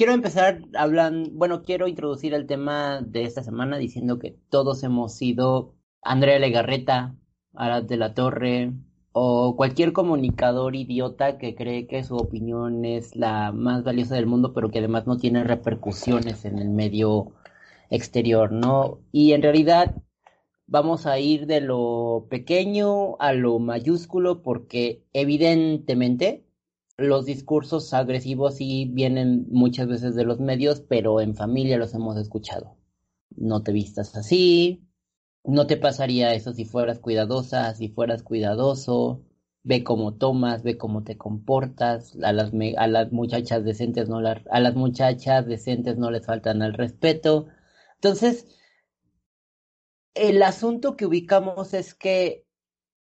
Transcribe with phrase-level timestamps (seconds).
[0.00, 5.14] Quiero empezar hablando, bueno, quiero introducir el tema de esta semana diciendo que todos hemos
[5.14, 7.18] sido Andrea Legarreta,
[7.52, 8.72] Arad de la Torre
[9.12, 14.54] o cualquier comunicador idiota que cree que su opinión es la más valiosa del mundo,
[14.54, 17.34] pero que además no tiene repercusiones en el medio
[17.90, 19.00] exterior, ¿no?
[19.12, 19.96] Y en realidad
[20.66, 26.46] vamos a ir de lo pequeño a lo mayúsculo porque evidentemente
[27.00, 32.16] los discursos agresivos sí vienen muchas veces de los medios, pero en familia los hemos
[32.16, 32.76] escuchado.
[33.36, 34.86] No te vistas así,
[35.44, 39.24] no te pasaría eso si fueras cuidadosa, si fueras cuidadoso,
[39.62, 44.42] ve cómo tomas, ve cómo te comportas, a las, a las muchachas decentes no las,
[44.50, 47.46] a las muchachas decentes no les faltan al respeto.
[47.96, 48.46] Entonces,
[50.14, 52.46] el asunto que ubicamos es que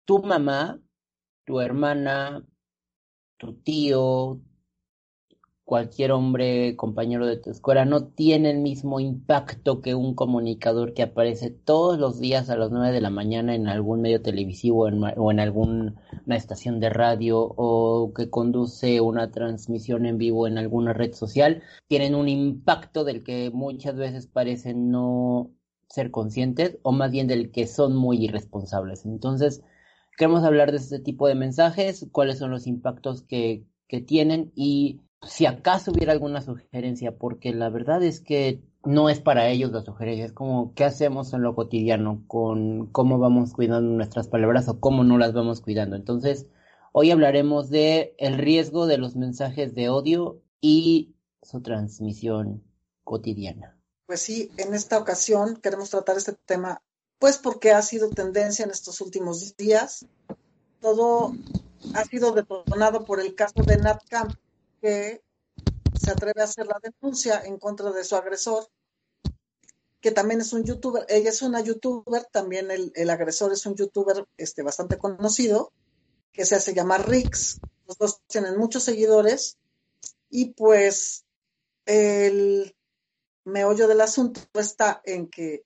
[0.06, 0.82] tu mamá,
[1.46, 2.46] tu hermana,
[3.38, 4.42] tu tío,
[5.68, 11.04] cualquier hombre, compañero de tu escuela, no tiene el mismo impacto que un comunicador que
[11.04, 15.32] aparece todos los días a las 9 de la mañana en algún medio televisivo o
[15.32, 15.94] en alguna
[16.30, 21.62] estación de radio o que conduce una transmisión en vivo en alguna red social.
[21.88, 25.52] Tienen un impacto del que muchas veces parecen no
[25.90, 29.06] ser conscientes o más bien del que son muy irresponsables.
[29.06, 29.64] Entonces,
[30.18, 35.00] queremos hablar de este tipo de mensajes, cuáles son los impactos que, que tienen y
[35.22, 39.82] si acaso hubiera alguna sugerencia, porque la verdad es que no es para ellos la
[39.82, 44.80] sugerencia, es como qué hacemos en lo cotidiano con cómo vamos cuidando nuestras palabras o
[44.80, 45.96] cómo no las vamos cuidando.
[45.96, 46.48] Entonces,
[46.94, 52.64] hoy hablaremos de el riesgo de los mensajes de odio y su transmisión
[53.04, 53.78] cotidiana.
[54.06, 56.82] Pues sí, en esta ocasión queremos tratar este tema,
[57.20, 60.06] pues porque ha sido tendencia en estos últimos días.
[60.82, 61.34] Todo
[61.94, 64.34] ha sido detonado por el caso de Nat Camp,
[64.82, 65.24] que
[66.00, 68.68] se atreve a hacer la denuncia en contra de su agresor,
[70.00, 71.06] que también es un youtuber.
[71.10, 75.72] Ella es una youtuber, también el, el agresor es un youtuber este, bastante conocido,
[76.32, 77.60] que se hace llamar Rix.
[77.88, 79.58] Los dos tienen muchos seguidores
[80.30, 81.26] y pues
[81.86, 82.76] el
[83.46, 85.64] meollo del asunto está en que,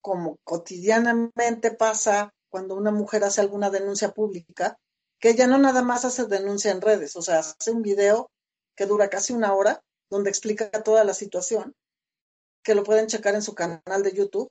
[0.00, 4.78] como cotidianamente pasa cuando una mujer hace alguna denuncia pública,
[5.20, 8.30] que ella no nada más hace denuncia en redes, o sea, hace un video
[8.76, 11.74] que dura casi una hora, donde explica toda la situación,
[12.62, 14.50] que lo pueden checar en su canal de YouTube,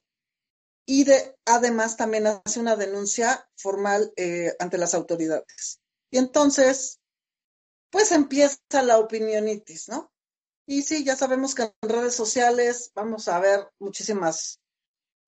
[0.86, 5.80] y de, además también hace una denuncia formal eh, ante las autoridades.
[6.12, 7.00] Y entonces,
[7.90, 10.12] pues empieza la opinionitis, ¿no?
[10.66, 14.60] Y sí, ya sabemos que en redes sociales vamos a ver muchísimas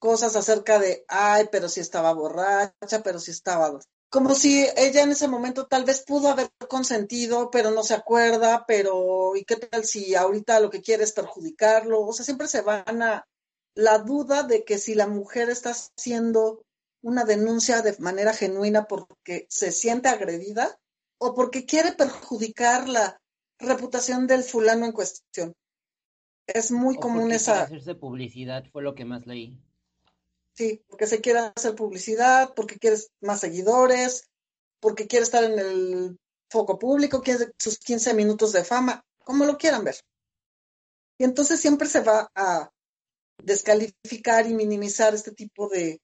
[0.00, 3.78] cosas acerca de, ay, pero si estaba borracha, pero si estaba...
[4.08, 8.64] Como si ella en ese momento tal vez pudo haber consentido, pero no se acuerda,
[8.66, 12.00] pero ¿y qué tal si ahorita lo que quiere es perjudicarlo?
[12.00, 13.28] O sea, siempre se van a
[13.76, 16.64] la duda de que si la mujer está haciendo
[17.02, 20.80] una denuncia de manera genuina porque se siente agredida
[21.18, 23.20] o porque quiere perjudicar la
[23.60, 25.54] reputación del fulano en cuestión.
[26.46, 29.56] Es muy O común esa, hacerse publicidad, fue lo que más leí.
[30.60, 34.28] Sí, porque se quiere hacer publicidad, porque quiere más seguidores,
[34.78, 36.18] porque quiere estar en el
[36.50, 39.96] foco público, quiere sus 15 minutos de fama, como lo quieran ver.
[41.18, 42.70] Y entonces siempre se va a
[43.42, 45.98] descalificar y minimizar este tipo de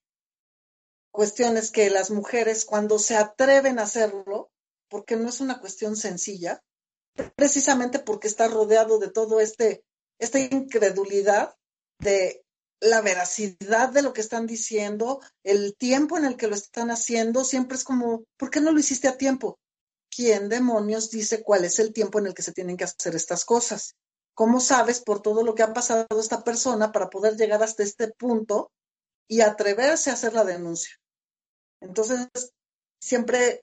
[1.11, 4.51] cuestiones que las mujeres cuando se atreven a hacerlo,
[4.89, 6.63] porque no es una cuestión sencilla,
[7.35, 9.85] precisamente porque está rodeado de todo este,
[10.19, 11.55] esta incredulidad
[11.99, 12.46] de
[12.81, 17.45] la veracidad de lo que están diciendo, el tiempo en el que lo están haciendo,
[17.45, 19.59] siempre es como, ¿por qué no lo hiciste a tiempo?
[20.15, 23.45] ¿Quién demonios dice cuál es el tiempo en el que se tienen que hacer estas
[23.45, 23.95] cosas?
[24.35, 28.09] ¿Cómo sabes por todo lo que ha pasado esta persona para poder llegar hasta este
[28.09, 28.71] punto
[29.29, 30.95] y atreverse a hacer la denuncia?
[31.81, 32.29] Entonces,
[33.01, 33.63] siempre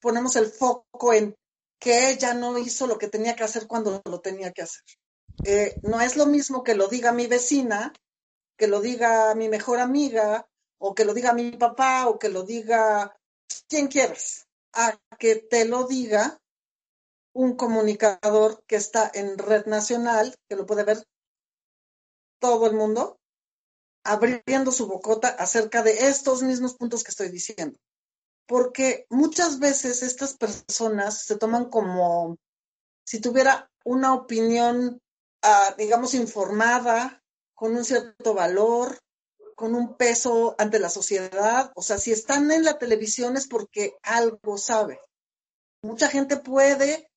[0.00, 1.34] ponemos el foco en
[1.78, 4.82] que ella no hizo lo que tenía que hacer cuando lo tenía que hacer.
[5.44, 7.92] Eh, no es lo mismo que lo diga mi vecina,
[8.56, 10.46] que lo diga mi mejor amiga,
[10.78, 13.16] o que lo diga mi papá, o que lo diga
[13.68, 16.40] quien quieras, a que te lo diga
[17.32, 21.04] un comunicador que está en red nacional, que lo puede ver
[22.38, 23.18] todo el mundo,
[24.04, 27.78] abriendo su bocota acerca de estos mismos puntos que estoy diciendo.
[28.46, 32.36] Porque muchas veces estas personas se toman como
[33.04, 35.00] si tuviera una opinión,
[35.42, 37.23] uh, digamos, informada,
[37.54, 38.98] con un cierto valor,
[39.54, 41.72] con un peso ante la sociedad.
[41.74, 45.00] O sea, si están en la televisión es porque algo sabe.
[45.82, 47.10] Mucha gente puede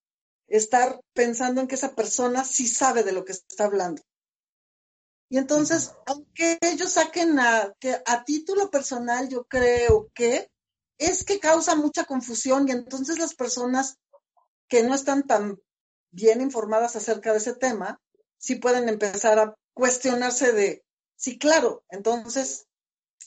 [0.48, 4.02] estar pensando en que esa persona sí sabe de lo que está hablando.
[5.30, 10.50] Y entonces, aunque ellos saquen a, que a título personal, yo creo que
[10.98, 13.98] es que causa mucha confusión y entonces las personas
[14.70, 15.60] que no están tan
[16.12, 18.00] bien informadas acerca de ese tema,
[18.38, 20.84] sí pueden empezar a cuestionarse de,
[21.16, 22.66] sí, claro, entonces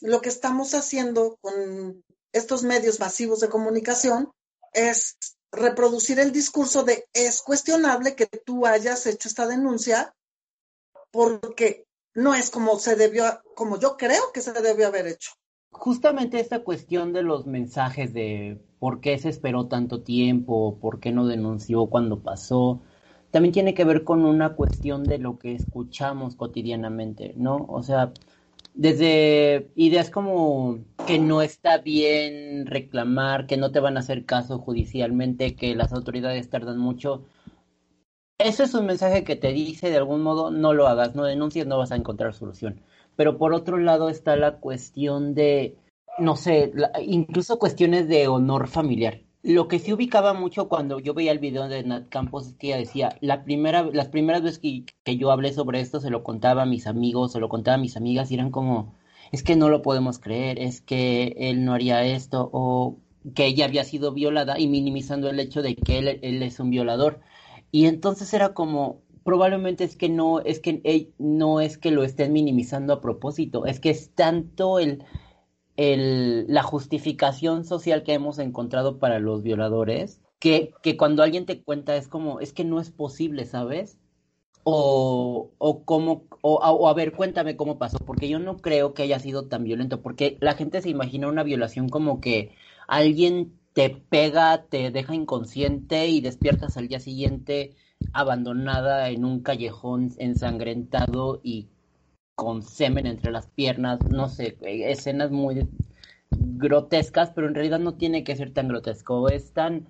[0.00, 2.02] lo que estamos haciendo con
[2.32, 4.32] estos medios masivos de comunicación
[4.73, 5.17] es
[5.52, 10.12] reproducir el discurso de es cuestionable que tú hayas hecho esta denuncia
[11.12, 13.25] porque no es como se debió,
[13.55, 15.31] como yo creo que se debió haber hecho.
[15.70, 21.12] Justamente esta cuestión de los mensajes de por qué se esperó tanto tiempo, por qué
[21.12, 22.82] no denunció cuando pasó,
[23.31, 27.67] también tiene que ver con una cuestión de lo que escuchamos cotidianamente, ¿no?
[27.69, 28.12] O sea,
[28.75, 34.59] desde ideas como que no está bien reclamar, que no te van a hacer caso
[34.59, 37.25] judicialmente, que las autoridades tardan mucho.
[38.38, 41.67] Eso es un mensaje que te dice de algún modo, no lo hagas, no denuncies,
[41.67, 42.81] no vas a encontrar solución.
[43.17, 45.77] Pero por otro lado está la cuestión de,
[46.19, 46.73] no sé,
[47.03, 49.21] incluso cuestiones de honor familiar.
[49.43, 52.69] Lo que sí ubicaba mucho cuando yo veía el video de Nat Campos es que
[52.69, 56.23] ella decía, la primera, las primeras veces que, que, yo hablé sobre esto se lo
[56.23, 58.95] contaba a mis amigos, se lo contaba a mis amigas y eran como,
[59.33, 62.99] es que no lo podemos creer, es que él no haría esto o
[63.35, 66.71] que ella había sido violada y minimizando el hecho de que él, él es un
[66.71, 67.21] violador.
[67.73, 72.33] Y entonces era como, probablemente es que no, es que no es que lo estén
[72.33, 75.05] minimizando a propósito, es que es tanto el
[75.81, 81.62] el, la justificación social que hemos encontrado para los violadores, que, que cuando alguien te
[81.62, 83.99] cuenta es como, es que no es posible, ¿sabes?
[84.62, 89.05] O, o cómo, o, o, a ver, cuéntame cómo pasó, porque yo no creo que
[89.05, 92.55] haya sido tan violento, porque la gente se imagina una violación como que
[92.87, 97.75] alguien te pega, te deja inconsciente y despiertas al día siguiente
[98.12, 101.69] abandonada en un callejón ensangrentado y
[102.41, 105.69] con semen entre las piernas, no sé, escenas muy
[106.31, 109.89] grotescas, pero en realidad no tiene que ser tan grotesco, es tan...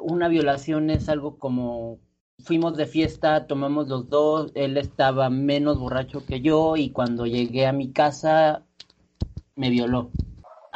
[0.00, 2.00] Una violación es algo como
[2.40, 7.68] fuimos de fiesta, tomamos los dos, él estaba menos borracho que yo y cuando llegué
[7.68, 8.64] a mi casa
[9.54, 10.10] me violó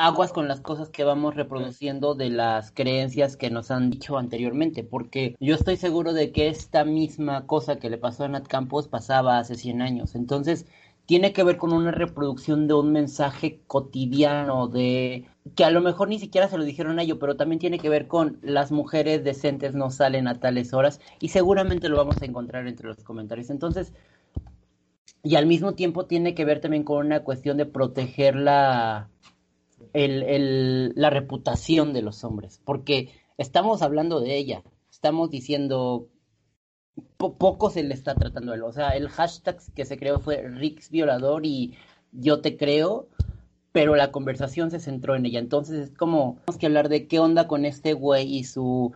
[0.03, 4.83] aguas con las cosas que vamos reproduciendo de las creencias que nos han dicho anteriormente,
[4.83, 8.89] porque yo estoy seguro de que esta misma cosa que le pasó a Nat Campos
[8.89, 10.17] pasaba hace 100 años.
[10.17, 10.67] Entonces,
[11.07, 16.09] tiene que ver con una reproducción de un mensaje cotidiano de que a lo mejor
[16.09, 19.23] ni siquiera se lo dijeron a ellos, pero también tiene que ver con las mujeres
[19.23, 23.51] decentes no salen a tales horas y seguramente lo vamos a encontrar entre los comentarios.
[23.51, 23.93] Entonces,
[25.23, 29.09] y al mismo tiempo tiene que ver también con una cuestión de proteger la,
[29.93, 36.09] el, el, la reputación de los hombres, porque estamos hablando de ella, estamos diciendo
[37.17, 40.19] po poco se le está tratando a él, o sea, el hashtag que se creó
[40.19, 41.75] fue Rix violador y
[42.13, 43.09] yo te creo,
[43.73, 47.19] pero la conversación se centró en ella, entonces es como tenemos que hablar de qué
[47.19, 48.93] onda con este güey y su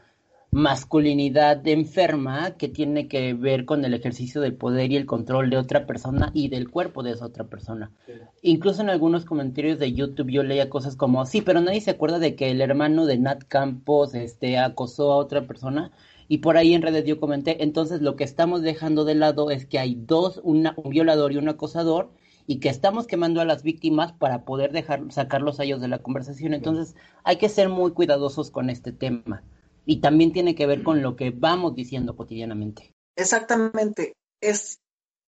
[0.57, 5.59] masculinidad enferma que tiene que ver con el ejercicio del poder y el control de
[5.59, 7.91] otra persona y del cuerpo de esa otra persona.
[8.07, 8.13] Sí.
[8.41, 12.19] Incluso en algunos comentarios de YouTube yo leía cosas como, sí, pero nadie se acuerda
[12.19, 15.91] de que el hermano de Nat Campos este, acosó a otra persona.
[16.27, 19.67] Y por ahí en redes yo comenté, entonces lo que estamos dejando de lado es
[19.67, 22.09] que hay dos, una, un violador y un acosador,
[22.47, 25.99] y que estamos quemando a las víctimas para poder dejar, sacarlos a ellos de la
[25.99, 26.55] conversación.
[26.55, 29.43] Entonces hay que ser muy cuidadosos con este tema
[29.87, 32.95] y también tiene que ver con lo que vamos diciendo cotidianamente.
[33.17, 34.15] Exactamente.
[34.43, 34.81] Es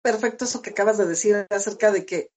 [0.02, 2.28] perfecto eso que acabas de decir acerca de que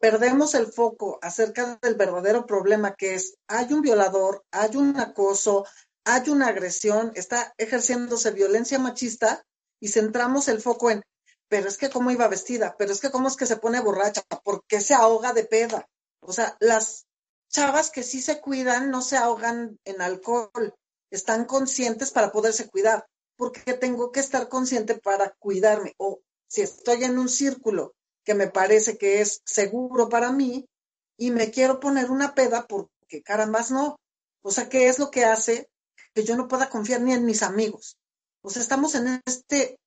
[0.00, 5.64] perdemos el foco acerca del verdadero problema que es, hay un violador, hay un acoso,
[6.04, 9.44] hay una agresión, está ejerciéndose violencia machista
[9.80, 11.02] y centramos el foco en,
[11.48, 14.22] pero es que cómo iba vestida, pero es que cómo es que se pone borracha,
[14.44, 15.86] por qué se ahoga de peda.
[16.20, 17.06] O sea, las
[17.48, 20.74] chavas que sí se cuidan no se ahogan en alcohol,
[21.16, 25.94] están conscientes para poderse cuidar, porque tengo que estar consciente para cuidarme.
[25.98, 30.68] O si estoy en un círculo que me parece que es seguro para mí
[31.16, 33.98] y me quiero poner una peda porque carambas no.
[34.42, 35.68] O sea, ¿qué es lo que hace
[36.14, 37.96] que yo no pueda confiar ni en mis amigos.
[38.42, 39.78] O sea, estamos en este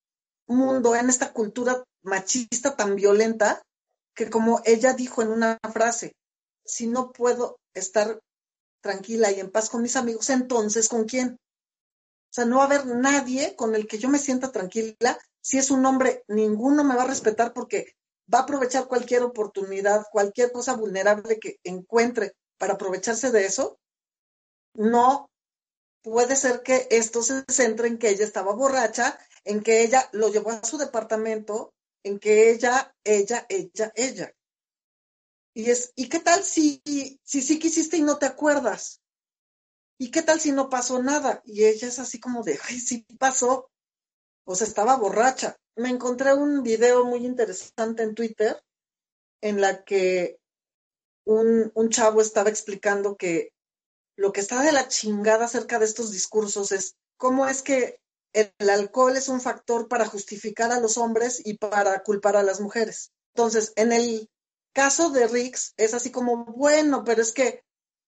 [0.48, 3.62] mundo, en esta cultura machista tan violenta,
[4.15, 6.15] que como ella dijo en una frase,
[6.63, 8.20] si no puedo estar
[8.86, 11.34] tranquila y en paz con mis amigos, entonces ¿con quién?
[11.34, 15.18] O sea, no va a haber nadie con el que yo me sienta tranquila.
[15.42, 17.96] Si es un hombre, ninguno me va a respetar porque
[18.32, 23.80] va a aprovechar cualquier oportunidad, cualquier cosa vulnerable que encuentre para aprovecharse de eso.
[24.75, 25.32] No
[26.04, 30.30] puede ser que esto se centre en que ella estaba borracha, en que ella lo
[30.30, 31.74] llevó a su departamento,
[32.04, 34.32] en que ella, ella, ella, ella.
[35.55, 36.81] Y es, ¿y qué tal si,
[37.24, 39.01] si sí quisiste y no te acuerdas?
[39.97, 41.41] ¿Y qué tal si no pasó nada?
[41.45, 43.71] Y ella es así como de, ay, sí pasó.
[44.43, 45.55] O sea, estaba borracha.
[45.77, 48.62] Me encontré un video muy interesante en Twitter
[49.41, 50.39] en la que
[51.25, 53.53] un, un chavo estaba explicando que
[54.17, 58.01] lo que está de la chingada acerca de estos discursos es cómo es que
[58.33, 62.43] el, el alcohol es un factor para justificar a los hombres y para culpar a
[62.43, 63.13] las mujeres.
[63.33, 64.29] Entonces, en el
[64.75, 67.63] caso de Rix es así como, bueno, pero es que,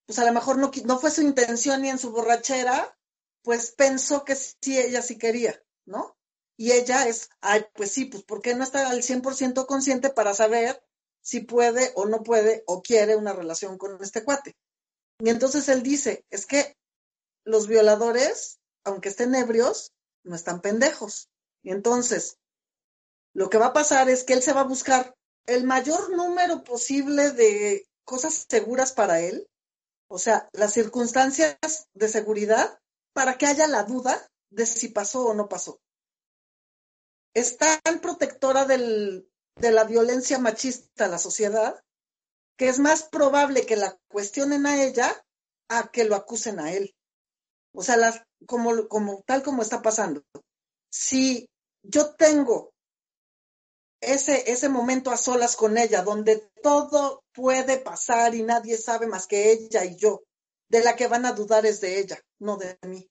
[0.06, 2.96] pues a lo mejor no, no fue su intención ni en su borrachera,
[3.42, 6.18] pues pensó que sí, ella sí quería, ¿no?
[6.58, 10.34] Y ella es, ay, pues sí, pues ¿por qué no está al 100% consciente para
[10.34, 10.84] saber
[11.22, 14.58] si puede o no puede o quiere una relación con este cuate?
[15.20, 16.78] Y entonces él dice, es que
[17.46, 19.94] los violadores, aunque estén ebrios,
[20.24, 21.30] no están pendejos.
[21.64, 22.40] Y entonces,
[23.34, 25.17] lo que va a pasar es que él se va a buscar
[25.48, 29.50] el mayor número posible de cosas seguras para él,
[30.10, 31.58] o sea, las circunstancias
[31.94, 32.80] de seguridad
[33.14, 35.80] para que haya la duda de si pasó o no pasó.
[37.34, 41.84] Es tan protectora del, de la violencia machista la sociedad
[42.58, 45.24] que es más probable que la cuestionen a ella
[45.70, 46.96] a que lo acusen a él.
[47.74, 50.24] O sea, las, como, como, tal como está pasando.
[50.90, 51.48] Si
[51.84, 52.74] yo tengo
[54.14, 59.28] ese, ese momento a solas con ella, donde todo puede pasar y nadie sabe más
[59.28, 60.22] que ella y yo.
[60.70, 63.08] De la que van a dudar es de ella, no de mí.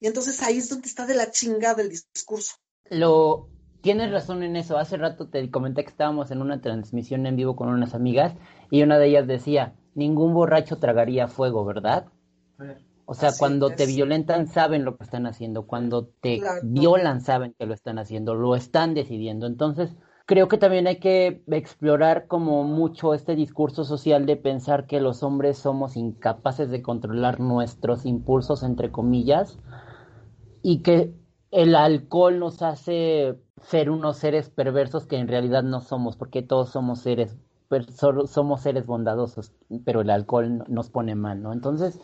[0.00, 2.54] Y entonces ahí es donde está de la chingada el discurso.
[2.90, 3.48] Lo
[3.82, 4.78] tienes razón en eso.
[4.78, 8.34] Hace rato te comenté que estábamos en una transmisión en vivo con unas amigas
[8.70, 12.06] y una de ellas decía, ningún borracho tragaría fuego, ¿verdad?
[13.06, 13.76] O sea, Así cuando es.
[13.76, 16.60] te violentan saben lo que están haciendo, cuando te Claro.
[16.62, 19.46] violan saben que lo están haciendo, lo están decidiendo.
[19.46, 19.96] Entonces,
[20.28, 25.24] creo que también hay que explorar como mucho este discurso social de pensar que los
[25.24, 29.58] hombres somos incapaces de controlar nuestros impulsos, entre comillas,
[30.62, 31.14] y que
[31.50, 36.70] el alcohol nos hace ser unos seres perversos que en realidad no somos, porque todos
[36.70, 37.36] somos seres,
[38.26, 39.52] somos seres bondadosos,
[39.84, 41.52] pero el alcohol no- nos pone mal, ¿no?
[41.52, 42.00] Entonces,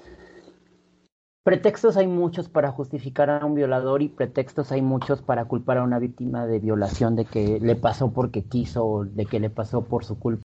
[1.45, 5.83] pretextos hay muchos para justificar a un violador y pretextos hay muchos para culpar a
[5.83, 9.85] una víctima de violación de que le pasó porque quiso o de que le pasó
[9.85, 10.43] por su culpa.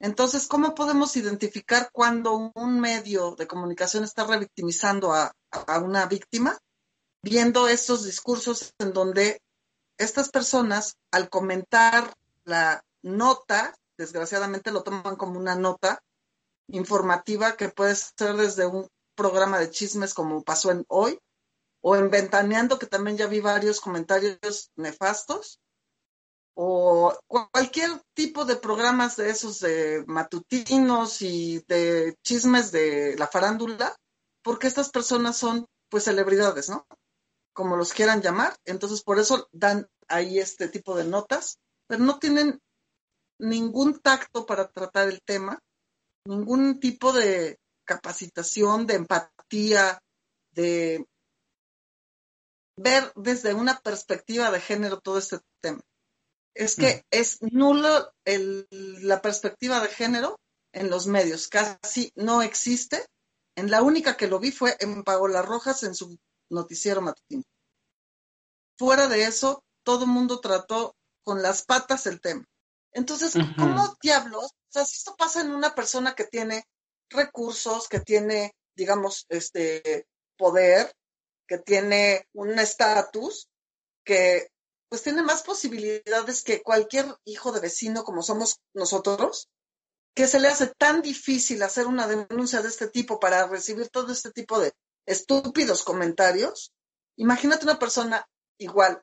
[0.00, 6.56] Entonces, ¿cómo podemos identificar cuando un medio de comunicación está revictimizando a, a una víctima?
[7.22, 9.42] Viendo estos discursos en donde
[9.98, 12.14] estas personas, al comentar
[12.44, 16.00] la nota, desgraciadamente lo toman como una nota
[16.68, 18.86] informativa que puede ser desde un
[19.18, 21.18] programa de chismes como pasó en hoy,
[21.82, 25.60] o en Ventaneando, que también ya vi varios comentarios nefastos,
[26.54, 33.94] o cualquier tipo de programas de esos de matutinos y de chismes de la farándula,
[34.42, 36.86] porque estas personas son pues celebridades, ¿no?
[37.52, 42.18] Como los quieran llamar, entonces por eso dan ahí este tipo de notas, pero no
[42.18, 42.60] tienen
[43.38, 45.60] ningún tacto para tratar el tema,
[46.24, 47.58] ningún tipo de
[47.88, 49.98] capacitación, de empatía,
[50.52, 51.04] de
[52.76, 55.80] ver desde una perspectiva de género todo este tema.
[56.54, 58.66] Es que es nulo el-
[59.02, 60.38] la perspectiva de género
[60.72, 63.06] en los medios, casi no existe.
[63.56, 66.16] En la única que lo vi fue en Paola Rojas en su
[66.50, 67.42] noticiero matutino.
[68.78, 72.44] Fuera de eso, todo el mundo trató con las patas el tema.
[72.92, 73.34] Entonces.
[73.56, 74.44] ¿cómo diablos?
[74.46, 76.64] O sea, si esto pasa en una persona que tiene
[77.10, 80.92] recursos, que tiene, digamos, este poder,
[81.46, 83.48] que tiene un estatus,
[84.04, 84.50] que
[84.88, 89.48] pues tiene más posibilidades que cualquier hijo de vecino como somos nosotros,
[90.14, 94.12] que se le hace tan difícil hacer una denuncia de este tipo para recibir todo
[94.12, 94.72] este tipo de
[95.06, 96.72] estúpidos comentarios.
[97.16, 98.26] Imagínate una persona
[98.58, 99.02] igual,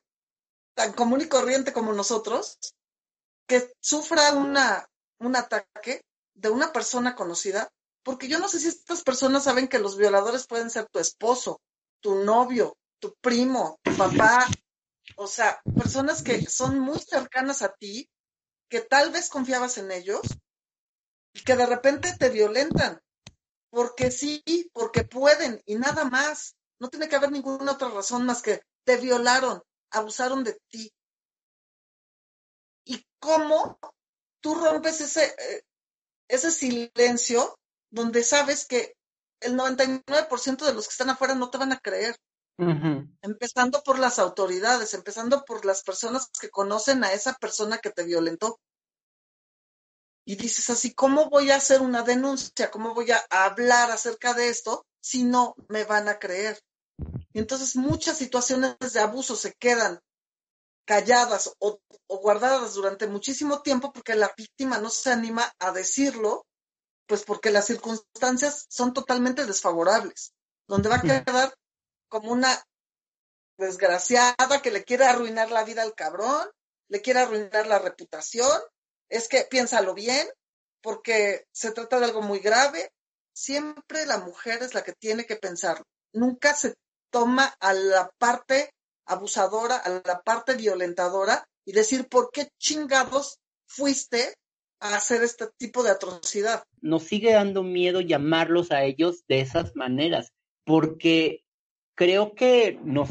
[0.75, 2.57] tan común y corriente como nosotros,
[3.47, 7.69] que sufra una, un ataque de una persona conocida,
[8.05, 11.59] porque yo no sé si estas personas saben que los violadores pueden ser tu esposo,
[12.01, 14.47] tu novio, tu primo, tu papá,
[15.15, 18.07] o sea, personas que son muy cercanas a ti,
[18.69, 20.21] que tal vez confiabas en ellos
[21.33, 23.01] y que de repente te violentan,
[23.71, 26.55] porque sí, porque pueden y nada más.
[26.77, 30.93] No tiene que haber ninguna otra razón más que te violaron, abusaron de ti.
[32.83, 33.79] ¿Y cómo
[34.41, 35.63] tú rompes ese, eh,
[36.27, 37.57] ese silencio
[37.95, 38.95] donde sabes que
[39.39, 42.15] el 99% de los que están afuera no te van a creer?
[43.21, 48.03] Empezando por las autoridades, empezando por las personas que conocen a esa persona que te
[48.03, 48.59] violentó.
[50.25, 52.71] Y dices así, ¿cómo voy a hacer una denuncia?
[52.71, 56.59] ¿Cómo voy a hablar acerca de esto si no me van a creer?
[57.33, 59.99] Y entonces muchas situaciones de abuso se quedan
[60.85, 66.45] calladas o, o, guardadas durante muchísimo tiempo porque la víctima no se anima a decirlo,
[67.07, 70.33] pues porque las circunstancias son totalmente desfavorables,
[70.67, 71.53] donde va a quedar
[72.07, 72.63] como una
[73.57, 76.49] desgraciada que le quiere arruinar la vida al cabrón,
[76.87, 78.61] le quiere arruinar la reputación,
[79.09, 80.27] es que piénsalo bien,
[80.81, 82.91] porque se trata de algo muy grave.
[83.33, 85.83] Siempre la mujer es la que tiene que pensar.
[86.13, 86.75] Nunca se
[87.09, 88.73] toma a la parte
[89.05, 94.35] abusadora, a la parte violentadora y decir por qué chingados fuiste
[94.79, 96.63] a hacer este tipo de atrocidad.
[96.85, 100.33] Nos sigue dando miedo llamarlos a ellos de esas maneras,
[100.65, 101.43] porque
[101.95, 103.09] creo que nos,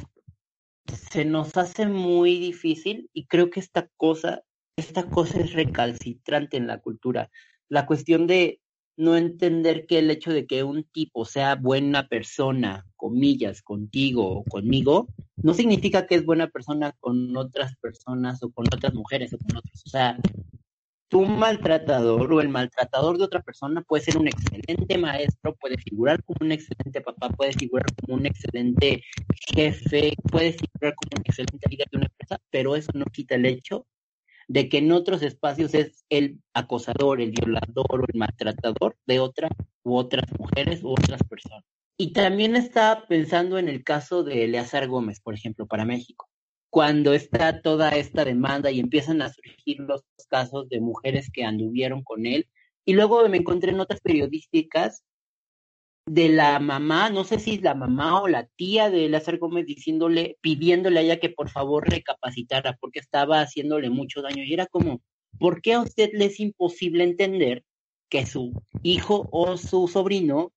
[0.87, 4.45] se nos hace muy difícil y creo que esta cosa,
[4.77, 7.33] esta cosa es recalcitrante en la cultura.
[7.69, 8.61] La cuestión de
[8.97, 14.45] no entender que el hecho de que un tipo sea buena persona, comillas, contigo o
[14.45, 19.39] conmigo, no significa que es buena persona con otras personas o con otras mujeres o
[19.39, 19.83] con otros.
[19.85, 20.17] O sea,
[21.15, 26.21] tu maltratador o el maltratador de otra persona puede ser un excelente maestro, puede figurar
[26.25, 29.01] como un excelente papá, puede figurar como un excelente
[29.55, 33.47] jefe, puede figurar como un excelente líder de una empresa, pero eso no quita el
[33.47, 33.87] hecho
[34.49, 39.51] de que en otros espacios es el acosador, el violador o el maltratador de otra
[39.85, 41.63] u otras mujeres u otras personas.
[41.97, 46.29] Y también está pensando en el caso de Eleazar Gómez, por ejemplo, para México
[46.75, 52.03] cuando está toda esta demanda y empiezan a surgir los casos de mujeres que anduvieron
[52.03, 52.49] con él.
[52.85, 55.05] Y luego me encontré en otras periodísticas
[56.05, 59.67] de la mamá, no sé si es la mamá o la tía de Lázaro Gómez
[59.67, 64.43] diciéndole, pidiéndole a ella que por favor recapacitara porque estaba haciéndole mucho daño.
[64.43, 65.01] Y era como,
[65.39, 67.63] ¿por qué a usted le es imposible entender
[68.09, 70.53] que su hijo o su sobrino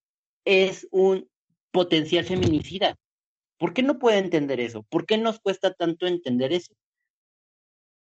[0.45, 1.29] es un
[1.69, 2.97] potencial feminicida?
[3.57, 4.83] ¿Por qué no puede entender eso?
[4.83, 6.73] ¿Por qué nos cuesta tanto entender eso?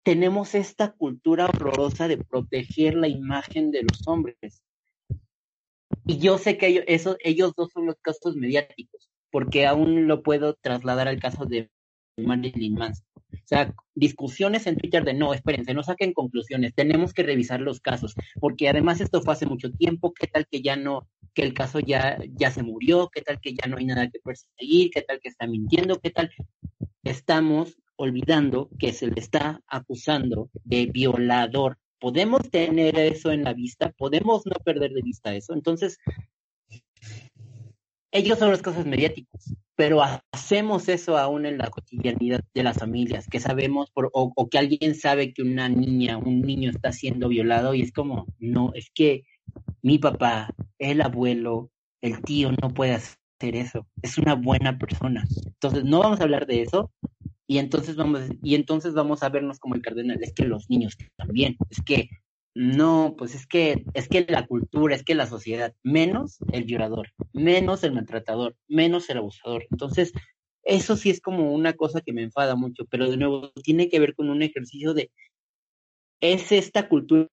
[0.04, 4.64] Tenemos esta cultura horrorosa de proteger la imagen de los hombres.
[6.06, 10.56] Y yo sé que ellos, ellos dos son los casos mediáticos, porque aún lo puedo
[10.56, 11.70] trasladar al caso de
[12.18, 13.06] Marilyn Manson.
[13.34, 17.80] O sea, discusiones en Twitter de no, espérense, no saquen conclusiones, tenemos que revisar los
[17.80, 21.54] casos, porque además esto fue hace mucho tiempo, ¿qué tal que ya no, que el
[21.54, 25.02] caso ya, ya se murió, qué tal que ya no hay nada que perseguir, qué
[25.02, 26.32] tal que está mintiendo, qué tal
[27.04, 31.78] estamos olvidando que se le está acusando de violador.
[32.00, 35.54] Podemos tener eso en la vista, podemos no perder de vista eso.
[35.54, 35.98] Entonces,
[38.12, 43.28] ellos son los casos mediáticos, pero hacemos eso aún en la cotidianidad de las familias,
[43.28, 47.74] que sabemos o, o que alguien sabe que una niña, un niño está siendo violado
[47.74, 49.26] y es como, no, es que
[49.82, 53.88] mi papá, el abuelo, el tío no puede hacer eso.
[54.02, 55.26] Es una buena persona.
[55.46, 56.92] Entonces no vamos a hablar de eso
[57.48, 60.20] y entonces vamos y entonces vamos a vernos como el cardenal.
[60.22, 61.58] Es que los niños también.
[61.70, 62.10] Es que
[62.60, 67.14] no, pues es que es que la cultura, es que la sociedad, menos el violador,
[67.32, 69.68] menos el maltratador, menos el abusador.
[69.70, 70.12] Entonces
[70.64, 74.00] eso sí es como una cosa que me enfada mucho, pero de nuevo tiene que
[74.00, 75.12] ver con un ejercicio de
[76.20, 77.30] es esta cultura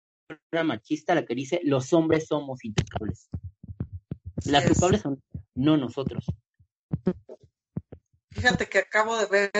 [0.62, 3.30] machista la que dice los hombres somos intocables.
[4.44, 5.22] Las culpables son
[5.54, 6.26] no nosotros.
[8.30, 9.50] Fíjate que acabo de ver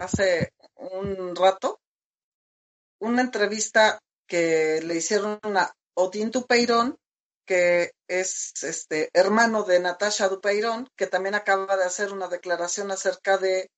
[0.00, 1.78] hace un rato
[3.00, 6.96] una entrevista que le hicieron a Odín Dupeirón,
[7.44, 13.38] que es este hermano de Natasha Dupeirón, que también acaba de hacer una declaración acerca
[13.38, 13.70] de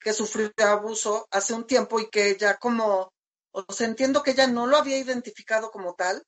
[0.00, 3.10] que sufrió abuso hace un tiempo y que ya como
[3.56, 6.22] o sea, entiendo que ella no lo había identificado como tal,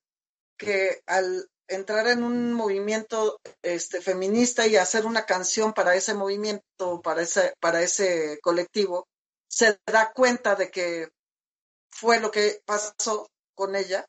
[0.56, 7.02] que al entrar en un movimiento este, feminista y hacer una canción para ese movimiento,
[7.02, 9.06] para ese, para ese colectivo,
[9.46, 11.08] se da cuenta de que
[11.90, 14.06] fue lo que pasó con ella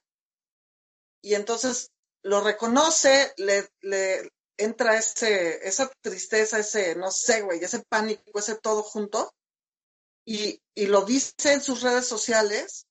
[1.23, 1.91] y entonces
[2.23, 3.67] lo reconoce, le,
[4.57, 9.33] entra ese, esa tristeza, ese, no sé, güey, ese pánico, ese todo junto,
[10.25, 12.85] y, y lo dice en sus redes sociales,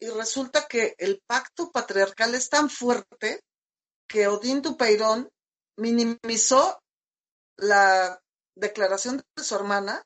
[0.00, 3.42] y resulta que el pacto patriarcal es tan fuerte
[4.08, 5.28] que Odín Dupeirón
[5.76, 6.80] minimizó
[7.56, 8.18] la
[8.56, 10.02] declaración de su hermana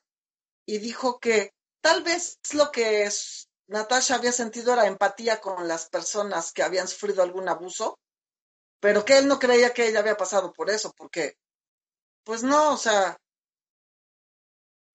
[0.65, 5.89] y dijo que tal vez lo que es, Natasha había sentido era empatía con las
[5.89, 7.97] personas que habían sufrido algún abuso,
[8.79, 11.37] pero que él no creía que ella había pasado por eso, porque,
[12.23, 13.17] pues no, o sea,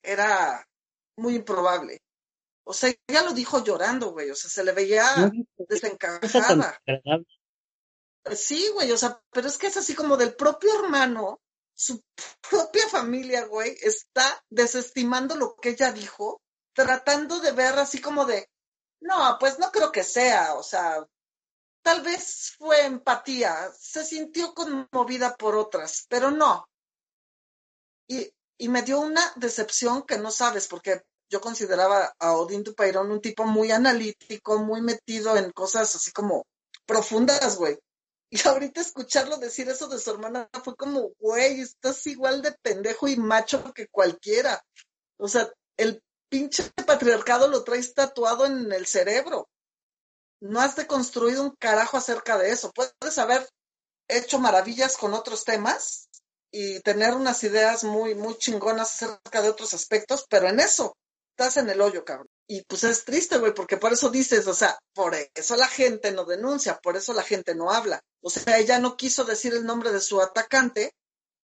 [0.01, 0.65] era
[1.17, 1.99] muy improbable.
[2.65, 6.81] O sea, ya lo dijo llorando, güey, o sea, se le veía desencajada.
[8.37, 11.41] Sí, güey, o sea, pero es que es así como del propio hermano,
[11.75, 12.01] su
[12.49, 16.41] propia familia, güey, está desestimando lo que ella dijo,
[16.75, 18.49] tratando de ver así como de,
[19.01, 21.07] no, pues no creo que sea, o sea,
[21.83, 26.69] tal vez fue empatía, se sintió conmovida por otras, pero no.
[28.09, 33.11] Y, y me dio una decepción que no sabes, porque yo consideraba a Odín Dupeirón
[33.11, 36.47] un tipo muy analítico, muy metido en cosas así como
[36.87, 37.79] profundas, güey.
[38.31, 43.09] Y ahorita escucharlo decir eso de su hermana fue como, güey, estás igual de pendejo
[43.09, 44.63] y macho que cualquiera.
[45.17, 49.49] O sea, el pinche patriarcado lo traes tatuado en el cerebro.
[50.41, 52.73] No has deconstruido un carajo acerca de eso.
[52.73, 53.49] Puedes haber
[54.09, 56.09] hecho maravillas con otros temas
[56.51, 60.97] y tener unas ideas muy, muy chingonas acerca de otros aspectos, pero en eso
[61.31, 62.29] estás en el hoyo, cabrón.
[62.49, 66.11] Y pues es triste, güey, porque por eso dices, o sea, por eso la gente
[66.13, 68.01] no denuncia, por eso la gente no habla.
[68.23, 70.95] O sea, ella no quiso decir el nombre de su atacante,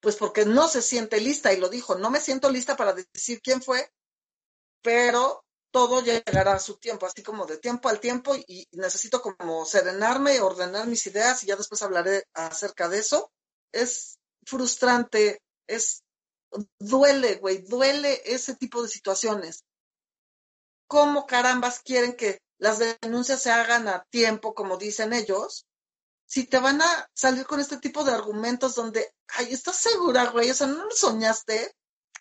[0.02, 3.42] pues porque no se siente lista y lo dijo, no me siento lista para decir
[3.42, 3.90] quién fue,
[4.82, 9.66] pero todo llegará a su tiempo, así como de tiempo al tiempo y necesito como
[9.66, 13.32] serenarme, ordenar mis ideas y ya después hablaré acerca de eso.
[13.72, 16.04] Es frustrante, es
[16.80, 19.64] duele, güey, duele ese tipo de situaciones.
[20.88, 25.66] ¿Cómo carambas quieren que las denuncias se hagan a tiempo, como dicen ellos?
[26.26, 30.52] Si te van a salir con este tipo de argumentos donde, ay, ¿estás segura, güey?
[30.52, 31.74] O sea, ¿no lo soñaste?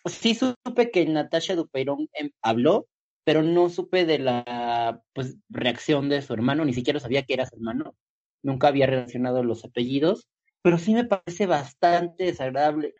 [0.05, 2.87] Sí supe que Natasha Dupeirón em, habló,
[3.23, 7.45] pero no supe de la pues, reacción de su hermano, ni siquiera sabía que era
[7.45, 7.95] su hermano,
[8.43, 10.27] nunca había relacionado los apellidos,
[10.63, 12.95] pero sí me parece bastante desagradable.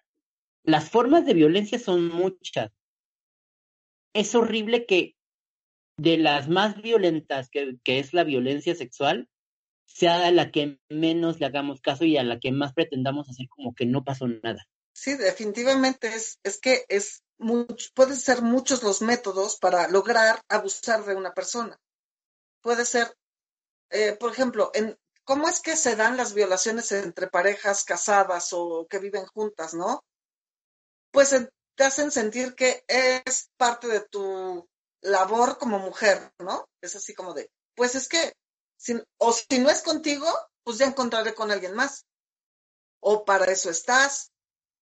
[0.63, 2.71] Las formas de violencia son muchas.
[4.13, 5.15] Es horrible que
[5.97, 9.29] de las más violentas, que, que es la violencia sexual,
[9.85, 13.47] sea a la que menos le hagamos caso y a la que más pretendamos hacer
[13.49, 14.67] como que no pasó nada.
[15.01, 17.23] Sí, definitivamente es, es que es
[17.95, 21.75] pueden ser muchos los métodos para lograr abusar de una persona.
[22.61, 23.11] Puede ser,
[23.89, 28.85] eh, por ejemplo, en cómo es que se dan las violaciones entre parejas casadas o
[28.87, 30.03] que viven juntas, ¿no?
[31.09, 31.35] Pues
[31.73, 34.69] te hacen sentir que es parte de tu
[35.01, 36.69] labor como mujer, ¿no?
[36.79, 38.33] Es así como de, pues es que,
[38.77, 40.27] si, o si no es contigo,
[40.63, 42.05] pues ya encontraré con alguien más.
[42.99, 44.30] O para eso estás,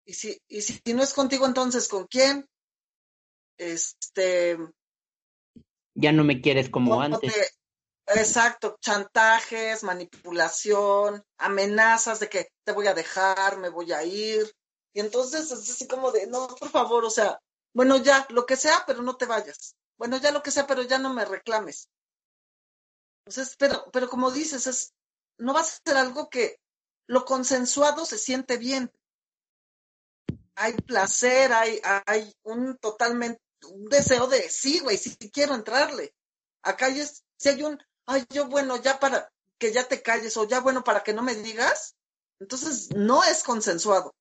[0.05, 2.49] y si, y si no es contigo, entonces ¿con quién?
[3.57, 4.59] Este.
[5.95, 7.33] Ya no me quieres como antes.
[8.07, 14.53] exacto, chantajes, manipulación, amenazas de que te voy a dejar, me voy a ir.
[14.93, 17.39] Y entonces es así como de, no, por favor, o sea,
[17.73, 19.77] bueno, ya, lo que sea, pero no te vayas.
[19.97, 21.89] Bueno, ya lo que sea, pero ya no me reclames.
[23.25, 24.93] Entonces, pero, pero como dices, es,
[25.39, 26.59] no va a ser algo que
[27.07, 28.91] lo consensuado se siente bien
[30.57, 36.15] hay placer, hay, hay un totalmente, un deseo de, sí, güey, sí, quiero entrarle.
[36.63, 40.47] Acá es, si hay un, ay, yo bueno, ya para que ya te calles o
[40.47, 41.97] ya bueno para que no me digas,
[42.41, 44.15] entonces no es consensuado.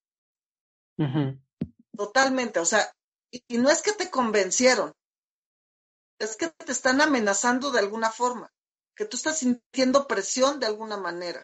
[1.95, 2.93] Totalmente, o sea,
[3.31, 4.93] y, y no es que te convencieron,
[6.19, 8.51] es que te están amenazando de alguna forma,
[8.95, 11.43] que tú estás sintiendo presión de alguna manera.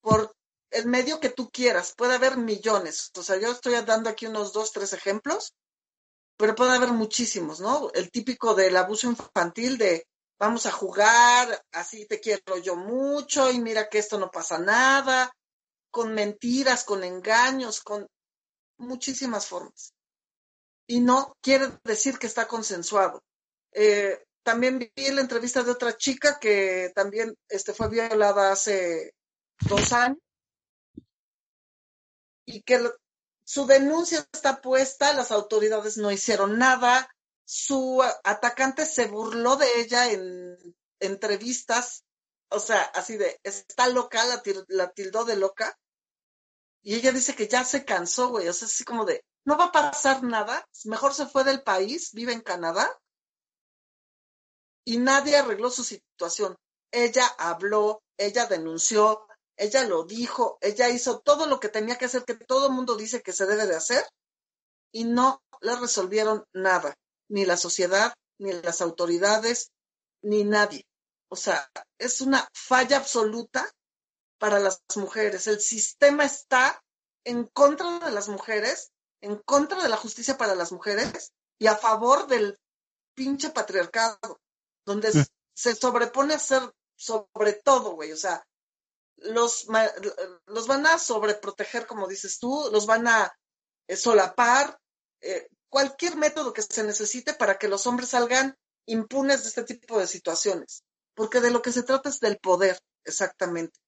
[0.00, 0.34] Por
[0.70, 3.10] el medio que tú quieras, puede haber millones.
[3.16, 5.54] O sea, yo estoy dando aquí unos dos, tres ejemplos,
[6.36, 7.90] pero puede haber muchísimos, ¿no?
[7.92, 10.06] El típico del abuso infantil de
[10.38, 15.30] vamos a jugar, así te quiero yo mucho y mira que esto no pasa nada,
[15.90, 18.08] con mentiras, con engaños, con
[18.78, 19.92] muchísimas formas.
[20.86, 23.22] Y no quiere decir que está consensuado.
[23.72, 29.12] Eh, también vi la entrevista de otra chica que también este, fue violada hace
[29.68, 30.18] dos años
[32.52, 32.90] y que
[33.44, 37.08] su denuncia está puesta, las autoridades no hicieron nada,
[37.44, 40.56] su atacante se burló de ella en
[41.00, 42.04] entrevistas,
[42.50, 44.22] o sea, así de, está loca,
[44.68, 45.78] la, tildó de loca,
[46.82, 48.48] Y ella dice que ya se cansó, güey.
[48.48, 50.66] O sea, así como de, no va a pasar nada.
[50.84, 52.88] Mejor se fue del país, vive en Canadá.
[54.84, 56.56] Y nadie arregló su situación.
[56.90, 59.26] Ella habló, ella denunció,
[59.60, 62.96] ella lo dijo, ella hizo todo lo que tenía que hacer, que todo el mundo
[62.96, 64.02] dice que se debe de hacer.
[64.90, 66.96] Y no le resolvieron nada.
[67.28, 69.70] Ni la sociedad, ni las autoridades,
[70.22, 70.86] ni nadie.
[71.28, 73.70] O sea, es una falla absoluta
[74.38, 75.46] para las mujeres.
[75.46, 76.82] El sistema está
[77.24, 81.76] en contra de las mujeres, en contra de la justicia para las mujeres y a
[81.76, 82.58] favor del
[83.14, 84.40] pinche patriarcado,
[84.86, 85.12] donde
[85.54, 86.62] se sobrepone a ser
[86.96, 88.12] sobre todo, güey.
[88.12, 88.42] O sea,
[89.22, 89.66] los,
[90.46, 93.32] los van a sobreproteger, como dices tú, los van a
[93.86, 94.78] eh, solapar,
[95.20, 98.56] eh, cualquier método que se necesite para que los hombres salgan
[98.86, 100.84] impunes de este tipo de situaciones.
[101.14, 103.78] Porque de lo que se trata es del poder, exactamente.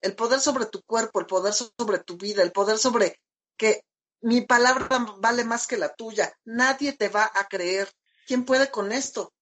[0.00, 3.20] El poder sobre tu cuerpo, el poder sobre tu vida, el poder sobre
[3.56, 3.84] que
[4.20, 6.32] mi palabra vale más que la tuya.
[6.44, 7.90] Nadie te va a creer.
[8.26, 9.32] ¿Quién puede con esto?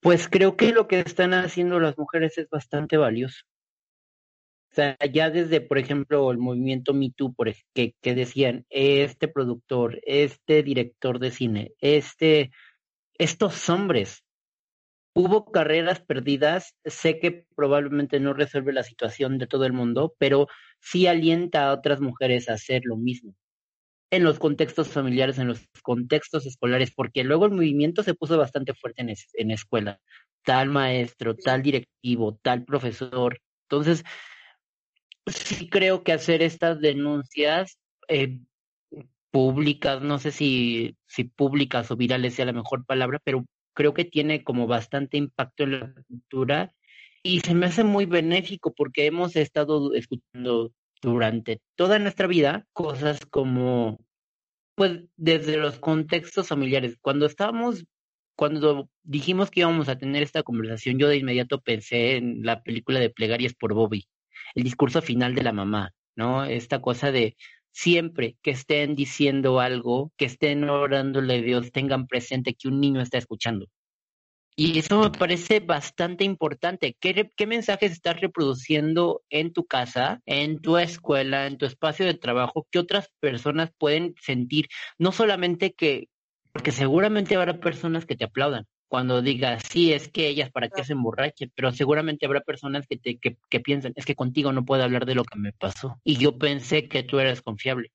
[0.00, 3.44] Pues creo que lo que están haciendo las mujeres es bastante valioso.
[4.72, 9.26] O sea, ya desde, por ejemplo, el movimiento Me Too, por que, que decían, este
[9.28, 12.52] productor, este director de cine, este,
[13.18, 14.24] estos hombres,
[15.14, 20.48] hubo carreras perdidas, sé que probablemente no resuelve la situación de todo el mundo, pero
[20.80, 23.34] sí alienta a otras mujeres a hacer lo mismo.
[24.12, 28.74] En los contextos familiares, en los contextos escolares, porque luego el movimiento se puso bastante
[28.74, 30.00] fuerte en, es- en escuela.
[30.44, 33.38] Tal maestro, tal directivo, tal profesor.
[33.68, 34.04] Entonces,
[35.30, 38.40] sí creo que hacer estas denuncias eh,
[39.30, 44.04] públicas, no sé si, si públicas o virales sea la mejor palabra, pero creo que
[44.04, 46.74] tiene como bastante impacto en la cultura
[47.22, 53.24] y se me hace muy benéfico porque hemos estado escuchando durante toda nuestra vida cosas
[53.26, 53.98] como,
[54.74, 56.96] pues desde los contextos familiares.
[57.00, 57.84] Cuando estábamos,
[58.36, 63.00] cuando dijimos que íbamos a tener esta conversación, yo de inmediato pensé en la película
[63.00, 64.06] de Plegarias por Bobby,
[64.54, 66.44] el discurso final de la mamá, ¿no?
[66.44, 67.36] Esta cosa de
[67.72, 73.00] siempre que estén diciendo algo, que estén orándole a Dios, tengan presente que un niño
[73.00, 73.66] está escuchando.
[74.56, 76.96] Y eso me parece bastante importante.
[77.00, 82.66] ¿Qué, mensajes estás reproduciendo en tu casa, en tu escuela, en tu espacio de trabajo,
[82.70, 84.66] que otras personas pueden sentir?
[84.98, 86.08] No solamente que,
[86.52, 90.84] porque seguramente habrá personas que te aplaudan cuando digas, sí, es que ellas para qué
[90.84, 94.64] se emborrachen, pero seguramente habrá personas que, te, que, que piensan, es que contigo no
[94.64, 96.00] puedo hablar de lo que me pasó.
[96.02, 97.92] Y yo pensé que tú eras confiable.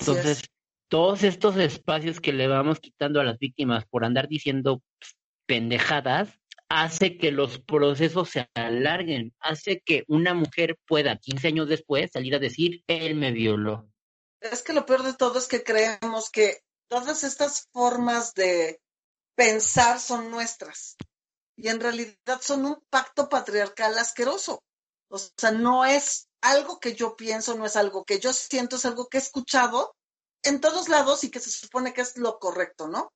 [0.00, 0.50] Entonces, es.
[0.88, 6.40] todos estos espacios que le vamos quitando a las víctimas por andar diciendo pues, pendejadas,
[6.70, 12.34] hace que los procesos se alarguen, hace que una mujer pueda 15 años después salir
[12.34, 13.86] a decir, él me violó.
[14.40, 18.80] Es que lo peor de todo es que creemos que todas estas formas de
[19.38, 20.96] pensar son nuestras
[21.56, 24.64] y en realidad son un pacto patriarcal asqueroso.
[25.08, 28.84] O sea, no es algo que yo pienso, no es algo que yo siento, es
[28.84, 29.94] algo que he escuchado
[30.42, 33.12] en todos lados y que se supone que es lo correcto, ¿no?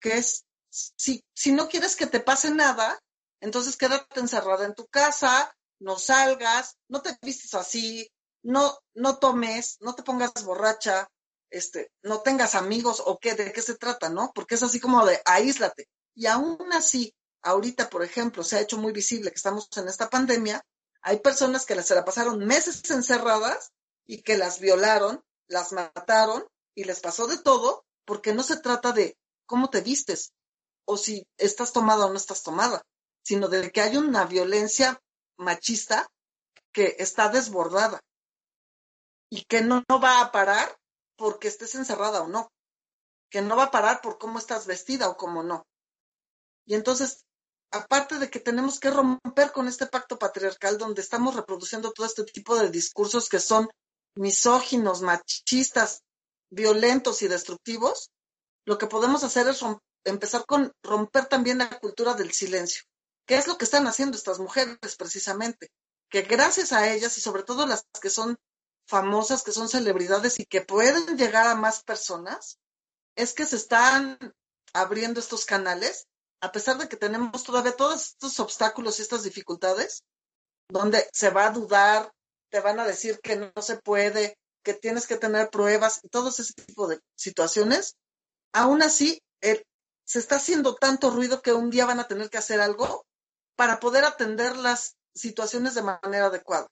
[0.00, 3.00] Que es, si, si no quieres que te pase nada,
[3.40, 5.50] entonces quédate encerrada en tu casa,
[5.80, 8.06] no salgas, no te vistes así,
[8.42, 11.08] no, no tomes, no te pongas borracha,
[11.50, 14.32] este, no tengas amigos o qué, de qué se trata, ¿no?
[14.34, 15.88] Porque es así como de aíslate.
[16.14, 20.10] Y aún así, ahorita, por ejemplo, se ha hecho muy visible que estamos en esta
[20.10, 20.64] pandemia,
[21.02, 23.72] hay personas que se la pasaron meses encerradas
[24.06, 28.92] y que las violaron, las mataron y les pasó de todo, porque no se trata
[28.92, 30.32] de cómo te vistes
[30.86, 32.82] o si estás tomada o no estás tomada,
[33.22, 35.00] sino de que hay una violencia
[35.36, 36.06] machista
[36.72, 38.00] que está desbordada
[39.30, 40.76] y que no, no va a parar
[41.16, 42.50] porque estés encerrada o no,
[43.30, 45.66] que no va a parar por cómo estás vestida o cómo no.
[46.66, 47.24] Y entonces,
[47.70, 52.24] aparte de que tenemos que romper con este pacto patriarcal donde estamos reproduciendo todo este
[52.24, 53.68] tipo de discursos que son
[54.16, 56.02] misóginos, machistas,
[56.50, 58.10] violentos y destructivos,
[58.64, 59.60] lo que podemos hacer es
[60.04, 62.84] empezar con romper también la cultura del silencio,
[63.26, 65.70] que es lo que están haciendo estas mujeres precisamente,
[66.08, 68.36] que gracias a ellas y sobre todo las que son
[68.86, 72.58] famosas, que son celebridades y que pueden llegar a más personas,
[73.16, 74.18] es que se están
[74.72, 76.06] abriendo estos canales,
[76.40, 80.02] a pesar de que tenemos todavía todos estos obstáculos y estas dificultades,
[80.68, 82.12] donde se va a dudar,
[82.50, 86.30] te van a decir que no se puede, que tienes que tener pruebas y todo
[86.30, 87.96] ese tipo de situaciones,
[88.52, 89.20] aún así
[90.06, 93.06] se está haciendo tanto ruido que un día van a tener que hacer algo
[93.56, 96.66] para poder atender las situaciones de manera adecuada.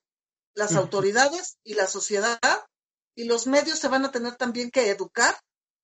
[0.55, 2.39] Las autoridades y la sociedad
[3.15, 5.39] y los medios se van a tener también que educar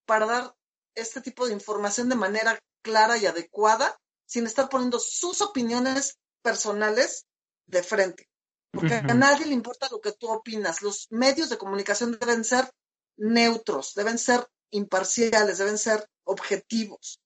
[0.07, 0.55] para dar
[0.95, 7.27] este tipo de información de manera clara y adecuada, sin estar poniendo sus opiniones personales
[7.67, 8.29] de frente.
[8.71, 10.83] Porque a nadie le importa lo que tú opinas.
[10.83, 12.71] Los medios de comunicación deben ser
[13.17, 17.21] neutros, deben ser imparciales, deben ser objetivos,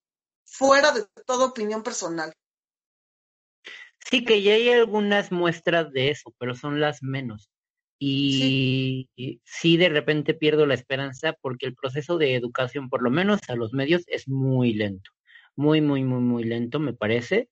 [0.44, 2.32] fuera de toda opinión personal.
[4.10, 7.50] Sí, que ya hay algunas muestras de eso, pero son las menos.
[7.98, 9.08] Y,
[9.44, 13.54] sí, de repente pierdo la esperanza porque el proceso de educación, por lo menos a
[13.54, 15.10] los medios, es muy lento.
[15.54, 17.48] Muy, muy, muy, muy lento, me parece.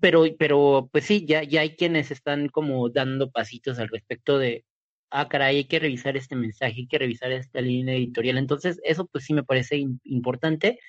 [0.00, 4.66] Pero, pero pues sí, ya, ya hay quienes están como dando pasitos al respecto de,
[5.10, 8.36] ah, caray, hay que revisar este mensaje, hay que revisar esta línea editorial.
[8.36, 10.80] Entonces, eso pues sí me parece im- importante.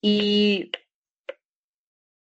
[0.00, 0.70] Y,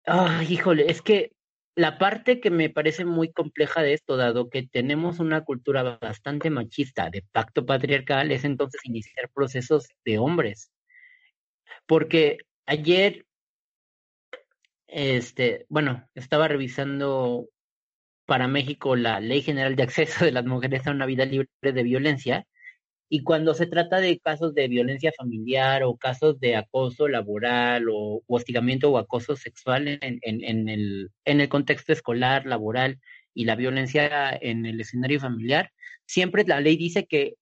[0.06, 1.32] ah, híjole, es que
[1.76, 6.50] la parte que me parece muy compleja de esto, dado que tenemos una cultura bastante
[6.50, 10.72] machista de pacto patriarcal, es entonces iniciar procesos de hombres.
[11.86, 13.26] Porque ayer,
[14.88, 17.48] este, bueno, estaba revisando
[18.26, 21.82] para México la Ley General de Acceso de las Mujeres a una Vida Libre de
[21.82, 22.46] Violencia,
[23.08, 28.16] y cuando se trata de casos de violencia familiar o casos de acoso laboral o,
[28.16, 32.98] o hostigamiento o acoso sexual en, en, en el, en el contexto escolar, laboral
[33.34, 35.70] y la violencia en el escenario familiar,
[36.06, 37.34] siempre la ley dice que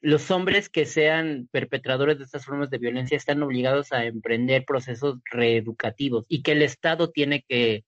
[0.00, 5.18] los hombres que sean perpetradores de estas formas de violencia están obligados a emprender procesos
[5.30, 7.84] reeducativos y que el Estado tiene que,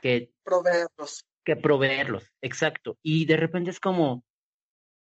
[0.00, 1.26] que Proveerlos.
[1.44, 2.96] que proveerlos, exacto.
[3.02, 4.24] Y de repente es como,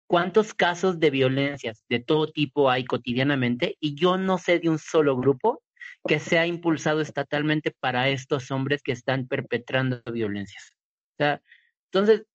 [0.08, 3.78] ¿cuántos casos de violencias de todo tipo hay cotidianamente?
[3.80, 5.62] Y yo no sé de un solo grupo
[6.08, 10.72] que sea impulsado estatalmente para estos hombres que están perpetrando violencias.
[11.14, 11.42] O sea,
[11.92, 12.26] entonces,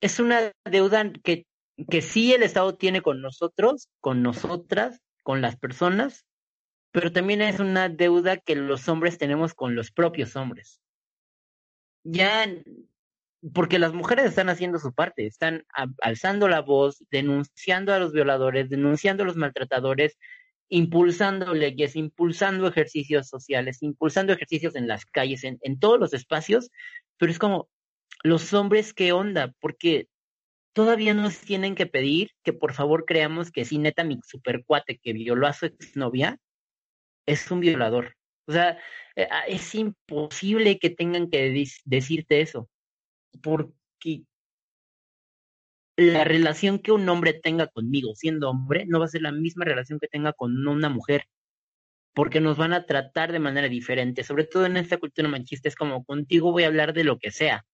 [0.00, 1.46] es una deuda que,
[1.88, 6.24] que sí el Estado tiene con nosotros, con nosotras, con las personas,
[6.90, 10.80] pero también es una deuda que los hombres tenemos con los propios hombres.
[12.04, 12.46] Ya
[13.54, 15.64] porque las mujeres están haciendo su parte, están
[16.00, 20.18] alzando la voz, denunciando a los violadores, denunciando a los maltratadores,
[20.68, 26.70] impulsando leyes, impulsando ejercicios sociales, impulsando ejercicios en las calles, en, todos los espacios,
[27.16, 27.68] pero es como,
[28.24, 29.54] los hombres, ¿qué onda?
[29.60, 30.08] Porque
[30.72, 35.12] todavía nos tienen que pedir que por favor creamos que sí, neta, mi supercuate que
[35.12, 36.38] violó a su exnovia
[37.26, 38.16] es un violador.
[38.46, 38.78] O sea,
[39.16, 42.68] eh, ah, es imposible que tengan que decirte eso
[43.42, 44.24] porque
[45.98, 49.64] la relación que un hombre tenga conmigo siendo hombre no va a ser la misma
[49.64, 51.24] relación que tenga con una mujer,
[52.14, 55.76] porque nos van a tratar de manera diferente, sobre todo en esta cultura machista, es
[55.76, 57.66] como contigo voy a hablar de lo que sea,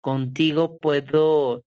[0.00, 1.64] contigo puedo,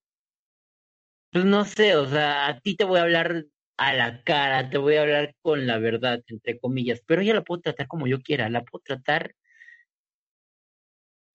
[1.32, 3.46] pues no sé, o sea, a ti te voy a hablar
[3.78, 7.44] a la cara, te voy a hablar con la verdad, entre comillas, pero ella la
[7.44, 9.36] puedo tratar como yo quiera, la puedo tratar,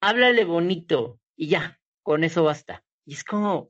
[0.00, 2.84] háblale bonito y ya, con eso basta.
[3.04, 3.68] Y es como,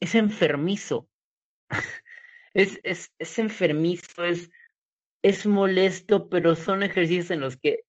[0.00, 1.08] es enfermizo,
[2.54, 4.50] es, es, es enfermizo, es,
[5.22, 7.80] es molesto, pero son ejercicios en los que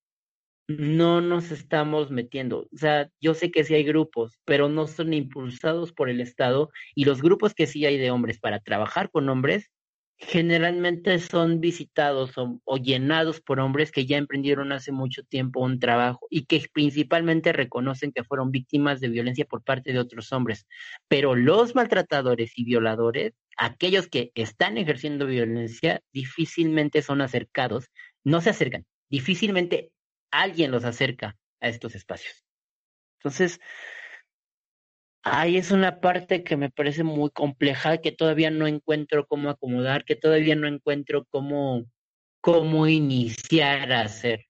[0.68, 2.68] no nos estamos metiendo.
[2.74, 6.70] O sea, yo sé que sí hay grupos, pero no son impulsados por el Estado
[6.94, 9.70] y los grupos que sí hay de hombres para trabajar con hombres
[10.18, 16.26] generalmente son visitados o, llenados por hombres que ya emprendieron hace mucho tiempo un trabajo
[16.30, 20.66] y que principalmente reconocen que fueron víctimas de violencia por parte de otros hombres.
[21.08, 27.92] Pero los maltratadores y violadores, aquellos que están ejerciendo violencia, difícilmente son acercados,
[28.24, 29.92] no se acercan, difícilmente
[30.32, 32.44] alguien los acerca a estos espacios.
[33.20, 33.60] Entonces,
[35.32, 40.06] ahí es una parte que me parece muy compleja, que todavía no encuentro cómo acomodar,
[40.06, 41.86] que todavía no encuentro cómo,
[42.42, 44.46] cómo iniciar a hacer.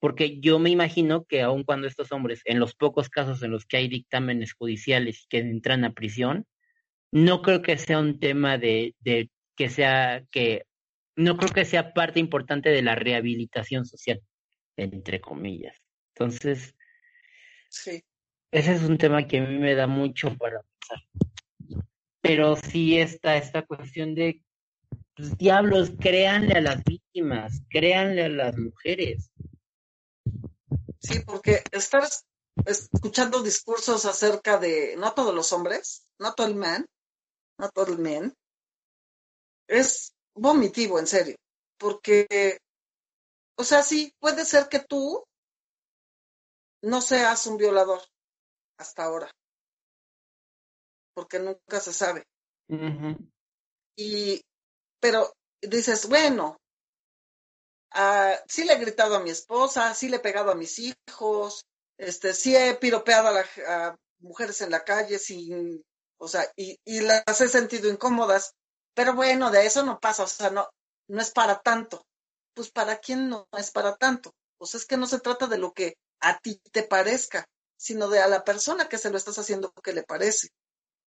[0.00, 3.64] Porque yo me imagino que aun cuando estos hombres, en los pocos casos en los
[3.64, 6.46] que hay dictámenes judiciales que entran a prisión,
[7.12, 10.66] no creo que sea un tema de, de que sea, que
[11.16, 14.20] no creo que sea parte importante de la rehabilitación social,
[14.76, 15.76] entre comillas.
[16.14, 16.74] Entonces,
[17.74, 18.04] Sí.
[18.54, 21.02] Ese es un tema que a mí me da mucho para pensar.
[22.20, 24.44] Pero sí está esta cuestión de,
[25.16, 29.32] pues, diablos, créanle a las víctimas, créanle a las mujeres.
[31.00, 32.24] Sí, porque estar es-
[32.64, 36.86] escuchando discursos acerca de no todos los hombres, no todo el man,
[37.58, 38.32] no todo el men,
[39.66, 41.34] es vomitivo, en serio.
[41.76, 42.58] Porque,
[43.58, 45.24] o sea, sí, puede ser que tú
[46.82, 48.00] no seas un violador
[48.78, 49.30] hasta ahora,
[51.14, 52.24] porque nunca se sabe.
[53.96, 54.40] Y,
[55.00, 56.56] pero dices, bueno,
[57.92, 61.64] ah, sí le he gritado a mi esposa, sí le he pegado a mis hijos,
[61.98, 65.82] este, sí he piropeado a, la- a mujeres en la calle sin,
[66.18, 68.52] o sea, y, y las he sentido incómodas,
[68.94, 70.68] pero bueno, de eso no pasa, o sea, no,
[71.08, 72.02] no es para tanto.
[72.54, 74.30] Pues para quién no es para tanto.
[74.58, 77.44] Pues es que no se trata de lo que a ti te parezca,
[77.76, 80.48] sino de a la persona que se lo estás haciendo que le parece.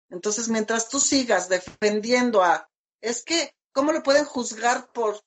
[0.10, 2.70] Entonces, mientras tú sigas defendiendo a,
[3.02, 5.22] es que, ¿cómo le pueden juzgar por,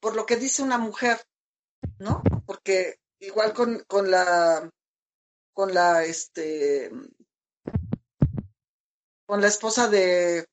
[0.00, 1.20] por lo que dice una mujer?
[1.98, 2.22] ¿No?
[2.46, 4.70] Porque igual con, con la,
[5.52, 6.90] con la, este,
[9.26, 10.46] con la esposa de.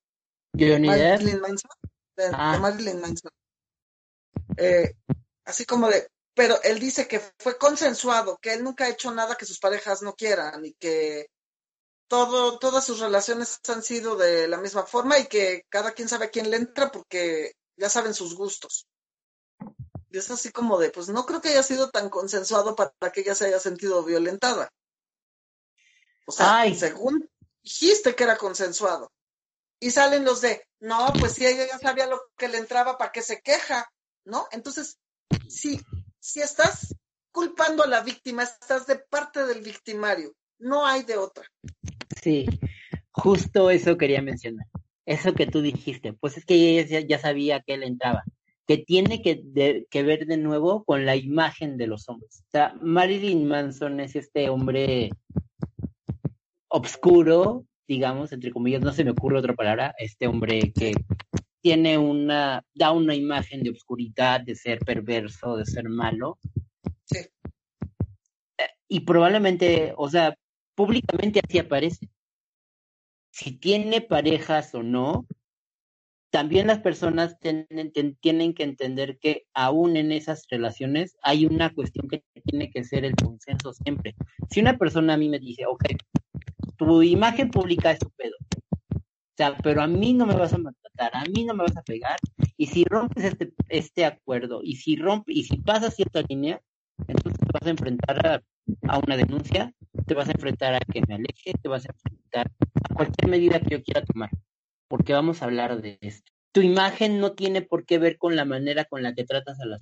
[0.53, 1.71] Marilyn Manson,
[2.15, 2.57] de, de Ah.
[2.59, 3.31] Marilyn Manson.
[4.57, 4.93] Eh,
[5.45, 9.35] así como de, pero él dice que fue consensuado, que él nunca ha hecho nada
[9.35, 11.27] que sus parejas no quieran y que
[12.07, 16.25] todo, todas sus relaciones han sido de la misma forma y que cada quien sabe
[16.25, 18.87] a quién le entra porque ya saben sus gustos.
[20.09, 23.21] Y es así como de, pues no creo que haya sido tan consensuado para que
[23.21, 24.69] ella se haya sentido violentada.
[26.27, 26.75] O sea, Ay.
[26.75, 27.29] según
[27.63, 29.11] dijiste que era consensuado.
[29.79, 33.11] Y salen los de, no, pues si ella ya sabía lo que le entraba, ¿para
[33.11, 33.91] qué se queja?
[34.25, 34.47] ¿No?
[34.51, 34.99] Entonces,
[35.47, 35.81] si,
[36.21, 36.95] si estás
[37.31, 40.33] culpando a la víctima, estás de parte del victimario.
[40.59, 41.43] No hay de otra.
[42.21, 42.45] Sí,
[43.11, 44.67] justo eso quería mencionar.
[45.05, 48.23] Eso que tú dijiste, pues es que ella ya, sabía que él entraba,
[48.67, 52.43] que tiene que, que ver de nuevo con la imagen de los hombres.
[52.47, 55.09] O sea, Marilyn Manson es este hombre
[56.67, 60.93] obscuro, digamos, entre comillas, no se me ocurre otra palabra, este hombre que
[61.61, 66.39] tiene una, da una imagen de obscuridad, de ser perverso, de ser malo.
[67.05, 67.19] Sí.
[68.87, 70.35] Y probablemente, o sea,
[70.75, 72.09] públicamente así aparece.
[73.31, 75.25] Si tiene parejas o no,
[76.31, 81.73] también las personas tienen, ten- tienen que entender que aún en esas relaciones hay una
[81.73, 84.15] cuestión que tiene que ser el consenso siempre.
[84.49, 85.85] Si una persona a mí me dice, ok,
[86.77, 88.35] tu imagen pública es tu pedo,
[88.95, 90.57] o sea, pero a mí no me vas a
[91.07, 92.19] a mí no me vas a pegar,
[92.57, 96.61] y si rompes este, este acuerdo, y si rompe, y si pasas cierta línea,
[97.07, 98.43] entonces te vas a enfrentar a,
[98.87, 99.73] a una denuncia,
[100.05, 102.51] te vas a enfrentar a que me aleje, te vas a enfrentar
[102.89, 104.29] a cualquier medida que yo quiera tomar,
[104.87, 106.31] porque vamos a hablar de esto.
[106.53, 109.65] Tu imagen no tiene por qué ver con la manera con la que tratas a
[109.65, 109.79] las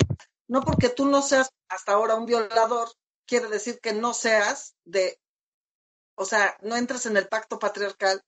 [0.47, 2.89] No porque tú no seas hasta ahora un violador,
[3.25, 5.19] quiere decir que no seas de,
[6.15, 8.21] o sea, no entres en el pacto patriarcal,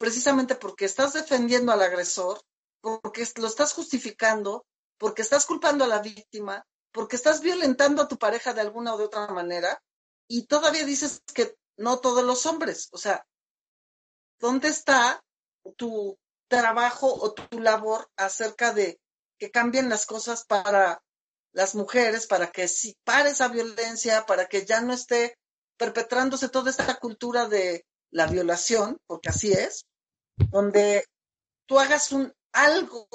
[0.00, 2.40] precisamente porque estás defendiendo al agresor,
[2.80, 4.64] porque lo estás justificando,
[4.96, 8.96] porque estás culpando a la víctima, porque estás violentando a tu pareja de alguna o
[8.98, 9.82] de otra manera,
[10.26, 13.26] y todavía dices que no todos los hombres, o sea,
[14.38, 15.22] ¿dónde está
[15.76, 18.98] tu trabajo o tu labor acerca de
[19.38, 21.02] que cambien las cosas para
[21.52, 25.36] las mujeres, para que si pare esa violencia, para que ya no esté
[25.76, 29.84] perpetrándose toda esta cultura de la violación, porque así es,
[30.50, 31.04] donde
[31.66, 33.08] tú hagas un algo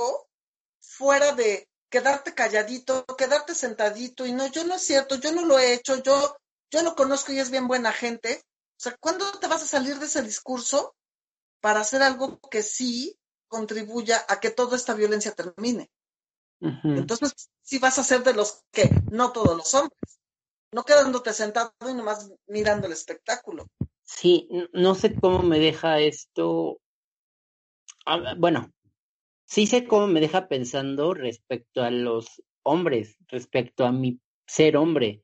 [0.80, 5.59] fuera de quedarte calladito, quedarte sentadito y no, yo no es cierto, yo no lo
[5.59, 6.38] he hecho, yo,
[6.71, 8.43] yo lo conozco y es bien buena gente.
[8.78, 10.95] O sea, ¿cuándo te vas a salir de ese discurso
[11.61, 13.17] para hacer algo que sí
[13.47, 15.89] contribuya a que toda esta violencia termine?
[16.59, 16.89] Ujú.
[16.89, 20.19] Entonces, sí vas a ser de los que, no todos los hombres,
[20.71, 23.67] no quedándote sentado y nomás mirando el espectáculo.
[24.03, 26.80] Sí, no sé cómo me deja esto.
[28.06, 28.72] Ah, Bueno,
[29.45, 35.24] sí sé cómo me deja pensando respecto a los hombres, respecto a mi ser hombre,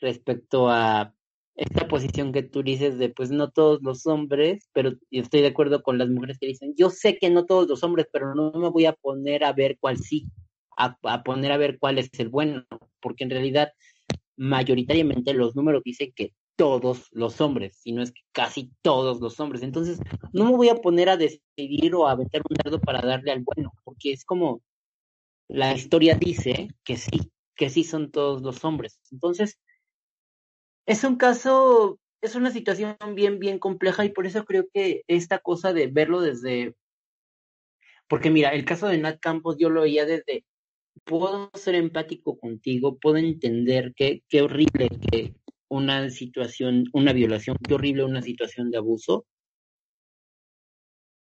[0.00, 1.14] respecto a
[1.56, 5.82] esta posición que tú dices de pues no todos los hombres, pero estoy de acuerdo
[5.82, 8.70] con las mujeres que dicen, yo sé que no todos los hombres, pero no me
[8.70, 10.26] voy a poner a ver cuál sí,
[10.76, 12.64] a, a poner a ver cuál es el bueno,
[13.00, 13.72] porque en realidad
[14.36, 19.40] mayoritariamente los números dicen que todos los hombres, si no es que casi todos los
[19.40, 19.62] hombres.
[19.62, 19.98] Entonces,
[20.32, 23.42] no me voy a poner a decidir o a meter un dardo para darle al
[23.42, 24.62] bueno, porque es como
[25.48, 29.00] la historia dice que sí, que sí son todos los hombres.
[29.10, 29.58] Entonces,
[30.86, 35.38] es un caso, es una situación bien, bien compleja y por eso creo que esta
[35.38, 36.74] cosa de verlo desde,
[38.08, 40.44] porque mira, el caso de Nat Campos yo lo veía desde,
[41.04, 45.34] puedo ser empático contigo, puedo entender que qué horrible que
[45.68, 49.26] una situación, una violación, qué horrible una situación de abuso,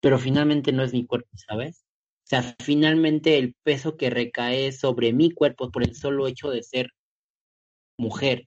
[0.01, 1.85] pero finalmente no es mi cuerpo, ¿sabes?
[2.24, 6.62] O sea, finalmente el peso que recae sobre mi cuerpo por el solo hecho de
[6.62, 6.89] ser
[7.99, 8.47] mujer,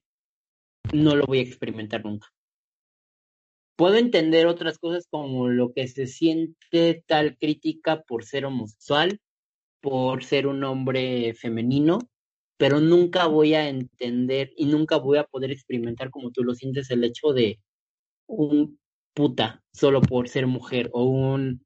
[0.93, 2.27] no lo voy a experimentar nunca.
[3.75, 9.19] puedo entender otras cosas como lo que se siente tal crítica por ser homosexual,
[9.81, 11.99] por ser un hombre femenino,
[12.57, 16.89] pero nunca voy a entender y nunca voy a poder experimentar como tú lo sientes
[16.91, 17.59] el hecho de
[18.27, 18.79] un
[19.13, 21.65] puta solo por ser mujer o un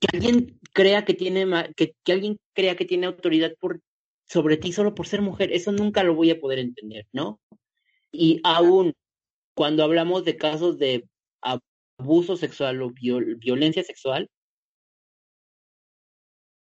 [0.00, 3.80] que alguien crea que tiene que, que alguien crea que tiene autoridad por
[4.32, 7.40] sobre ti solo por ser mujer, eso nunca lo voy a poder entender, ¿no?
[8.10, 8.94] Y aún
[9.54, 11.06] cuando hablamos de casos de
[11.98, 14.30] abuso sexual o violencia sexual,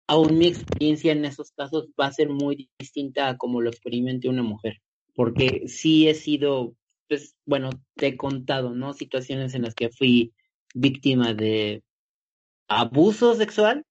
[0.07, 4.29] aún mi experiencia en esos casos va a ser muy distinta a como lo experimente
[4.29, 4.81] una mujer,
[5.13, 6.75] porque sí he sido,
[7.09, 8.93] pues, bueno, te he contado, ¿no?
[8.93, 10.33] Situaciones en las que fui
[10.73, 11.83] víctima de
[12.67, 13.85] abuso sexual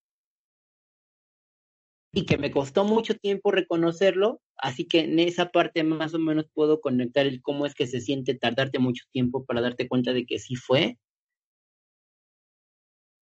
[2.13, 6.47] y que me costó mucho tiempo reconocerlo, así que en esa parte más o menos
[6.55, 10.25] puedo conectar el cómo es que se siente tardarte mucho tiempo para darte cuenta de
[10.25, 10.99] que sí fue,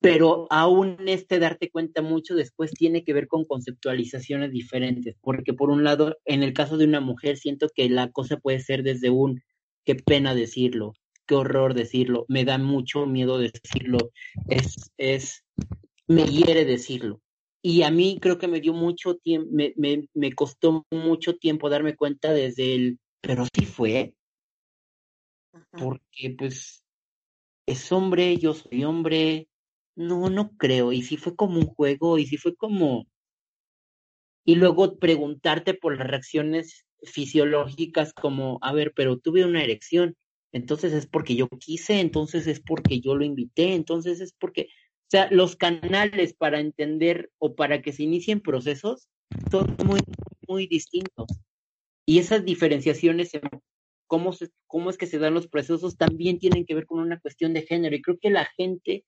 [0.05, 5.71] pero aún este darte cuenta mucho después tiene que ver con conceptualizaciones diferentes, porque por
[5.71, 9.09] un lado, en el caso de una mujer, siento que la cosa puede ser desde
[9.09, 9.43] un
[9.83, 10.93] qué pena decirlo,
[11.27, 14.11] qué horror decirlo, me da mucho miedo decirlo,
[14.47, 15.43] es, es,
[16.07, 17.23] me hiere decirlo
[17.63, 21.71] y a mí creo que me dio mucho tiempo, me, me, me, costó mucho tiempo
[21.71, 24.13] darme cuenta desde el, pero sí fue,
[25.71, 26.85] porque pues
[27.65, 29.49] es hombre, yo soy hombre,
[29.97, 33.07] no, no creo, y si fue como un juego, y si fue como,
[34.45, 40.17] y luego preguntarte por las reacciones fisiológicas como, a ver, pero tuve una erección,
[40.53, 45.11] entonces es porque yo quise, entonces es porque yo lo invité, entonces es porque, o
[45.11, 49.09] sea, los canales para entender o para que se inicien procesos
[49.51, 50.01] son muy,
[50.47, 51.27] muy distintos.
[52.07, 53.43] Y esas diferenciaciones en
[54.15, 57.19] cómo, se, cómo es que se dan los procesos también tienen que ver con una
[57.19, 57.97] cuestión de género.
[57.97, 59.05] Y creo que la gente,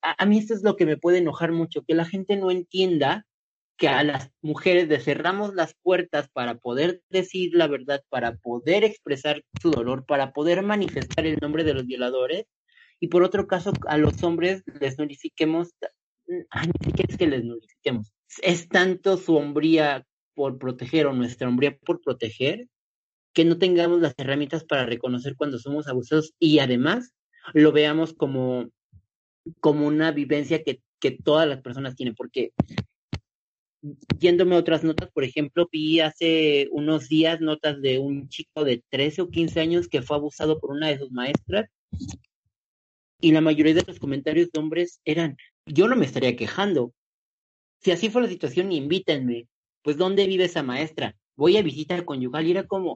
[0.00, 2.52] a, a mí esto es lo que me puede enojar mucho, que la gente no
[2.52, 3.26] entienda
[3.76, 8.84] que a las mujeres le cerramos las puertas para poder decir la verdad, para poder
[8.84, 12.44] expresar su dolor, para poder manifestar el nombre de los violadores,
[13.00, 15.74] y por otro caso a los hombres les nullifiquemos,
[16.50, 21.48] ay, ni siquiera es que les nullifiquemos, es tanto su hombría por proteger o nuestra
[21.48, 22.68] hombría por proteger
[23.34, 27.12] que no tengamos las herramientas para reconocer cuando somos abusados y además
[27.52, 28.70] lo veamos como,
[29.60, 32.52] como una vivencia que, que todas las personas tienen, porque
[34.18, 38.82] yéndome a otras notas, por ejemplo, vi hace unos días notas de un chico de
[38.88, 41.68] 13 o 15 años que fue abusado por una de sus maestras
[43.20, 46.92] y la mayoría de los comentarios de hombres eran, yo no me estaría quejando.
[47.80, 49.48] Si así fue la situación, invítenme.
[49.82, 51.16] Pues, ¿dónde vive esa maestra?
[51.36, 52.94] Voy a visitar conyugal y era como,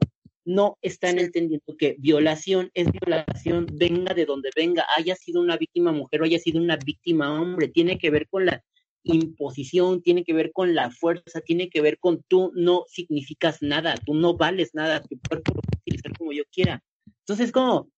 [0.49, 5.91] no están entendiendo que violación es violación, venga de donde venga, haya sido una víctima
[5.91, 8.63] mujer o haya sido una víctima hombre, tiene que ver con la
[9.03, 13.93] imposición, tiene que ver con la fuerza, tiene que ver con tú no significas nada,
[14.03, 16.83] tú no vales nada, tu cuerpo lo puedo utilizar como yo quiera.
[17.19, 17.91] Entonces, como,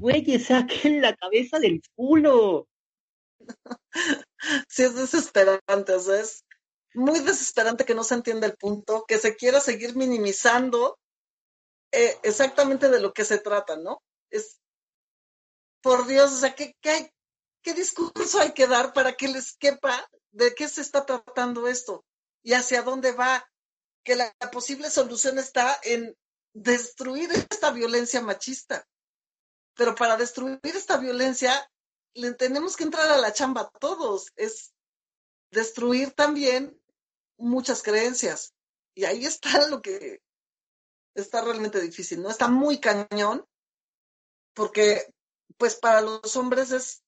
[0.00, 2.66] güey, saquen la cabeza del culo.
[4.68, 6.44] Sí, es desesperante, o sea, es
[6.94, 10.98] muy desesperante que no se entienda el punto, que se quiera seguir minimizando
[11.92, 14.02] eh, exactamente de lo que se trata, ¿no?
[14.30, 14.60] Es,
[15.82, 17.10] por Dios, o sea, ¿qué, qué, hay,
[17.62, 22.04] ¿qué discurso hay que dar para que les quepa de qué se está tratando esto
[22.42, 23.48] y hacia dónde va?
[24.04, 26.16] Que la, la posible solución está en
[26.54, 28.86] destruir esta violencia machista.
[29.74, 31.70] Pero para destruir esta violencia,
[32.14, 34.32] le tenemos que entrar a la chamba todos.
[34.36, 34.72] Es
[35.50, 36.80] destruir también
[37.36, 38.54] muchas creencias.
[38.94, 40.22] Y ahí está lo que
[41.16, 42.30] está realmente difícil, ¿no?
[42.30, 43.44] Está muy cañón,
[44.54, 45.06] porque
[45.56, 47.02] pues para los hombres es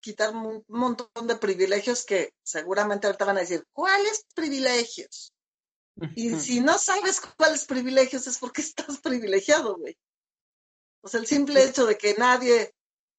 [0.00, 5.32] quitar un montón de privilegios que seguramente ahorita van a decir, ¿cuáles privilegios?
[6.14, 9.96] Y si no sabes cuáles privilegios es porque estás privilegiado, güey.
[11.02, 12.74] O sea, el simple hecho de que nadie,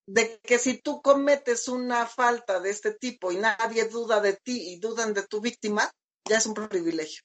[0.07, 4.73] de que si tú cometes una falta de este tipo y nadie duda de ti
[4.73, 5.89] y dudan de tu víctima,
[6.27, 7.23] ya es un privilegio.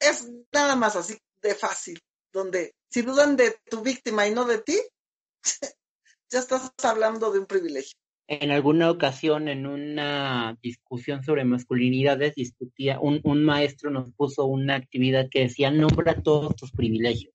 [0.00, 2.00] Es nada más así de fácil,
[2.32, 4.78] donde si dudan de tu víctima y no de ti,
[6.30, 7.94] ya estás hablando de un privilegio.
[8.26, 14.76] En alguna ocasión, en una discusión sobre masculinidades, discutía, un, un maestro nos puso una
[14.76, 17.34] actividad que decía, nombra todos tus privilegios.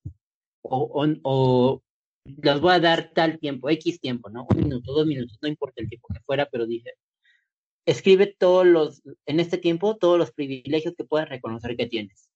[0.62, 1.84] O, o, o
[2.42, 4.48] los voy a dar tal tiempo, X tiempo, ¿no?
[4.50, 6.94] Un minuto, dos minutos, no importa el tiempo que fuera, pero dije,
[7.86, 12.30] escribe todos los, en este tiempo, todos los privilegios que puedas reconocer que tienes.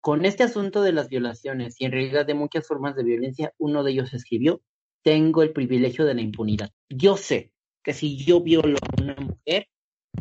[0.00, 3.82] Con este asunto de las violaciones y en realidad de muchas formas de violencia, uno
[3.84, 4.62] de ellos escribió,
[5.02, 6.70] tengo el privilegio de la impunidad.
[6.88, 9.66] Yo sé que si yo violo a una mujer,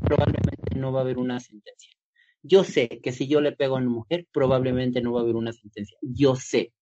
[0.01, 1.91] probablemente no va a haber una sentencia.
[2.41, 5.35] Yo sé que si yo le pego a una mujer, probablemente no va a haber
[5.35, 5.97] una sentencia.
[6.01, 6.73] Yo sé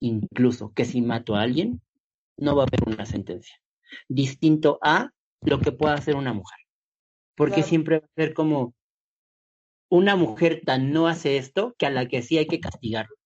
[0.00, 1.80] incluso que si mato a alguien,
[2.36, 3.56] no va a haber una sentencia.
[4.08, 5.10] Distinto a
[5.42, 6.58] lo que pueda hacer una mujer.
[7.36, 7.68] Porque Claro.
[7.68, 8.74] siempre va a ser como
[9.90, 13.16] una mujer tan no hace esto que a la que sí hay que castigarlo.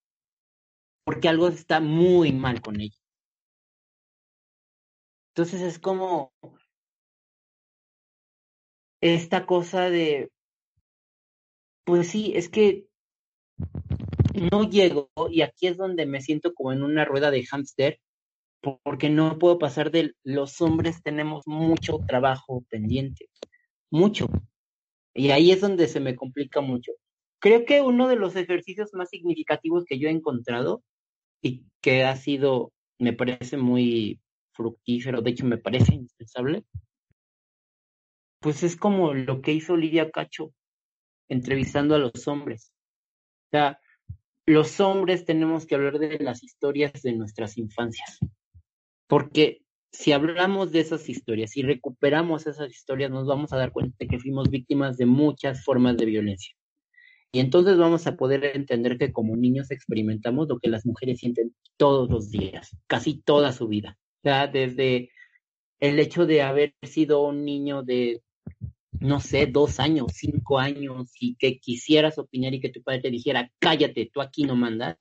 [1.05, 2.97] Porque algo está muy mal con ella.
[5.29, 6.33] Entonces es como
[9.01, 10.31] esta cosa de,
[11.83, 12.87] pues sí, es que
[14.51, 17.99] no llego y aquí es donde me siento como en una rueda de hámster
[18.83, 23.29] porque no puedo pasar de los hombres tenemos mucho trabajo pendiente,
[23.91, 24.27] mucho.
[25.15, 26.91] Y ahí es donde se me complica mucho.
[27.39, 30.83] Creo que uno de los ejercicios más significativos que yo he encontrado
[31.41, 34.19] y que ha sido, me parece muy
[34.51, 36.65] fructífero, de hecho me parece indispensable,
[38.39, 40.53] pues es como lo que hizo Lidia Cacho
[41.29, 42.73] entrevistando a los hombres.
[43.47, 43.79] O sea,
[44.45, 48.19] los hombres tenemos que hablar de las historias de nuestras infancias.
[49.07, 49.64] Porque
[49.97, 54.07] si hablamos de esas historias y recuperamos esas historias, nos vamos a dar cuenta de
[54.07, 56.53] que fuimos víctimas de muchas formas de violencia.
[57.31, 61.55] Y entonces vamos a poder entender que como niños experimentamos lo que las mujeres sienten
[61.77, 63.97] todos los días, casi toda su vida.
[64.23, 65.09] O desde
[65.79, 68.21] el hecho de haber sido un niño de,
[68.99, 73.11] no sé, dos años, cinco años, y que quisieras opinar y que tu padre te
[73.11, 74.95] dijera, cállate, tú aquí no mandas,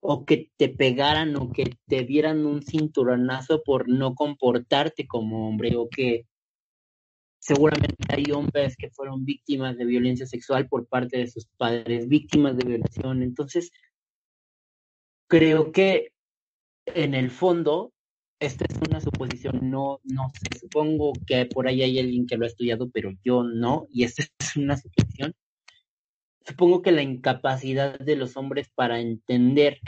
[0.00, 5.76] o que te pegaran o que te dieran un cinturonazo por no comportarte como hombre,
[5.76, 6.26] o que
[7.38, 12.56] seguramente hay hombres que fueron víctimas de violencia sexual por parte de sus padres, víctimas
[12.56, 13.22] de violación.
[13.22, 13.70] Entonces,
[15.28, 16.12] creo que
[16.86, 17.92] en el fondo,
[18.40, 22.44] esta es una suposición, no, no sé, supongo que por ahí hay alguien que lo
[22.44, 25.34] ha estudiado, pero yo no, y esta es una suposición.
[26.46, 29.80] Supongo que la incapacidad de los hombres para entender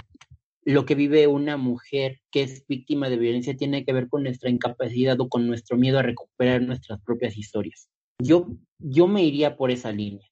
[0.64, 4.50] lo que vive una mujer que es víctima de violencia tiene que ver con nuestra
[4.50, 7.88] incapacidad o con nuestro miedo a recuperar nuestras propias historias.
[8.20, 8.48] Yo,
[8.78, 10.28] yo me iría por esa línea.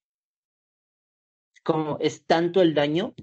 [1.62, 3.14] Como es tanto el daño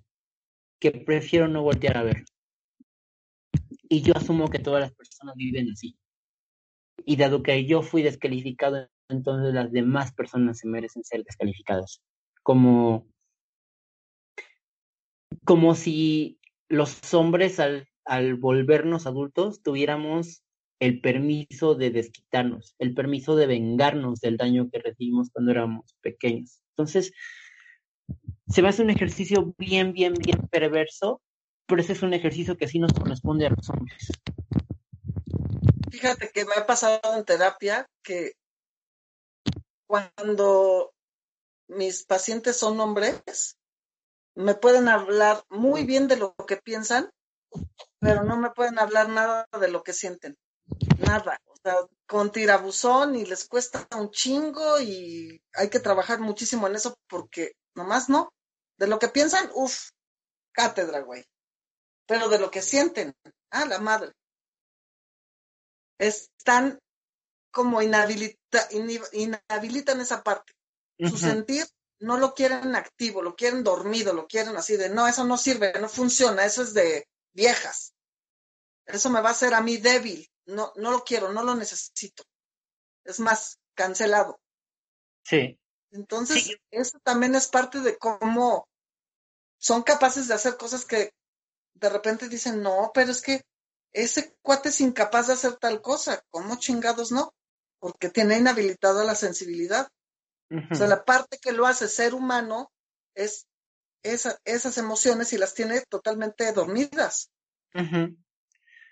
[0.80, 2.24] que prefiero no voltear a ver.
[3.89, 5.97] Y yo asumo que todas las personas viven así.
[7.06, 12.01] Y dado que yo fui descalificado, entonces las demás personas se merecen ser descalificadas.
[12.44, 13.08] Como,
[15.46, 16.39] como si
[16.70, 20.44] los hombres al, al volvernos adultos tuviéramos
[20.80, 26.62] el permiso de desquitarnos, el permiso de vengarnos del daño que recibimos cuando éramos pequeños.
[26.72, 27.14] Entonces,
[28.48, 31.22] se me hace un ejercicio bien, bien, bien perverso,
[31.68, 34.12] pero ese es un ejercicio que sí nos corresponde a los hombres.
[35.89, 38.34] Fíjate que me ha pasado en terapia que
[39.88, 40.94] cuando
[41.76, 43.57] mis pacientes son hombres,
[44.36, 47.09] me pueden hablar muy bien de lo que piensan,
[47.99, 50.38] pero no me pueden hablar nada de lo que sienten.
[50.99, 51.39] Nada.
[51.45, 51.76] O sea,
[52.07, 57.53] con tirabuzón y les cuesta un chingo y hay que trabajar muchísimo en eso porque
[57.76, 58.30] nomás no.
[58.78, 59.89] De lo que piensan, uff,
[60.51, 61.24] cátedra, güey.
[62.05, 63.13] Pero de lo que sienten,
[63.51, 64.11] ah, la madre.
[65.99, 66.80] Están
[67.51, 68.67] como inhabilita,
[69.13, 70.53] inhabilitan esa parte.
[71.00, 71.66] Su sentir
[72.00, 75.74] no lo quieren activo, lo quieren dormido, lo quieren así de, no, eso no sirve,
[75.80, 77.94] no funciona, eso es de viejas.
[78.86, 80.30] Eso me va a hacer a mí débil.
[80.46, 82.24] No, no lo quiero, no lo necesito.
[83.06, 84.39] Es más, cancelado.
[85.24, 85.58] Sí,
[85.91, 86.56] Entonces, Sí.
[86.72, 88.68] eso también es parte de cómo
[89.58, 91.14] son capaces de hacer cosas que
[91.76, 93.41] de repente dicen, no, pero es que
[93.94, 96.22] ese cuate es incapaz de hacer tal cosa.
[96.32, 97.34] ¿Cómo chingados no?
[97.80, 99.88] Porque tiene inhabilitada la sensibilidad.
[100.50, 102.72] O sea, la parte que lo hace ser humano
[103.16, 103.48] es
[104.04, 107.32] esa- esas emociones y las tiene totalmente dormidas.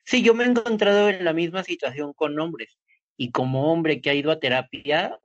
[0.06, 2.78] Sí, yo me he encontrado en la misma situación con hombres
[3.18, 5.20] y como hombre que ha ido a terapia,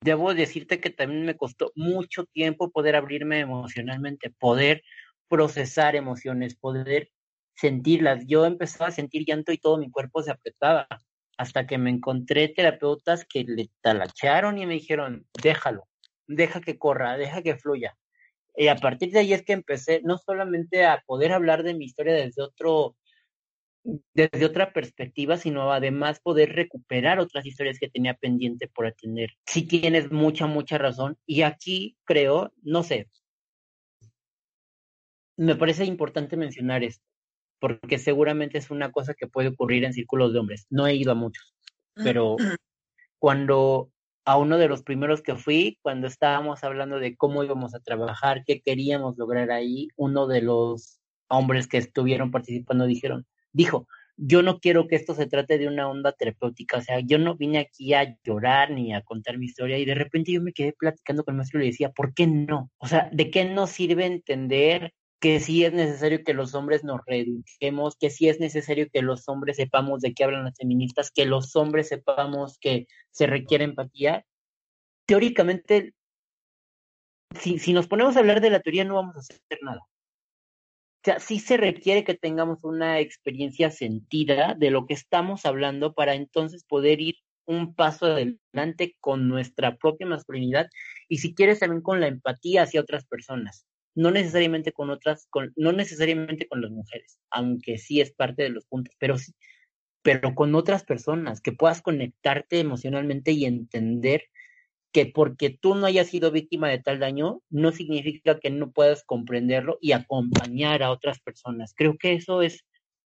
[0.00, 4.82] debo decirte que también me costó mucho tiempo poder abrirme emocionalmente, poder
[5.28, 7.10] procesar emociones, poder
[7.54, 8.24] sentirlas.
[8.26, 10.88] Yo empezaba a sentir llanto y todo mi cuerpo se apretaba
[11.38, 15.88] hasta que me encontré terapeutas que le talacharon y me dijeron, déjalo,
[16.26, 17.96] deja que corra, deja que fluya.
[18.56, 21.84] Y a partir de ahí es que empecé no solamente a poder hablar de mi
[21.84, 22.96] historia desde otro
[24.12, 29.30] desde otra perspectiva, sino además poder recuperar otras historias que tenía pendiente por atender.
[29.46, 31.16] Sí tienes mucha, mucha razón.
[31.24, 33.08] Y aquí creo, no sé,
[35.38, 37.04] me parece importante mencionar esto,
[37.60, 40.66] porque seguramente es una cosa que puede ocurrir en círculos de hombres.
[40.70, 41.54] No he ido a muchos,
[41.94, 42.36] pero
[43.18, 43.90] cuando
[44.24, 48.44] a uno de los primeros que fui, cuando estábamos hablando de cómo íbamos a trabajar,
[48.44, 53.86] qué queríamos lograr ahí, uno de los hombres que estuvieron participando dijeron, dijo,
[54.18, 57.36] yo no quiero que esto se trate de una onda terapéutica, o sea, yo no
[57.36, 60.72] vine aquí a llorar ni a contar mi historia y de repente yo me quedé
[60.72, 62.70] platicando con el maestro y le decía, ¿por qué no?
[62.78, 67.00] O sea, ¿de qué nos sirve entender que sí es necesario que los hombres nos
[67.06, 71.26] reeduquemos, que sí es necesario que los hombres sepamos de qué hablan las feministas, que
[71.26, 74.24] los hombres sepamos que se requiere empatía?
[75.06, 75.94] Teóricamente,
[77.38, 79.80] si, si nos ponemos a hablar de la teoría no vamos a hacer nada
[80.98, 85.94] o sea, sí se requiere que tengamos una experiencia sentida de lo que estamos hablando
[85.94, 87.14] para entonces poder ir
[87.46, 90.68] un paso adelante con nuestra propia masculinidad
[91.08, 93.64] y si quieres también con la empatía hacia otras personas,
[93.98, 98.50] no necesariamente con otras, con, no necesariamente con las mujeres, aunque sí es parte de
[98.50, 99.34] los puntos, pero sí,
[100.02, 104.22] pero con otras personas, que puedas conectarte emocionalmente y entender
[104.92, 109.02] que porque tú no hayas sido víctima de tal daño, no significa que no puedas
[109.02, 111.74] comprenderlo y acompañar a otras personas.
[111.76, 112.64] Creo que eso es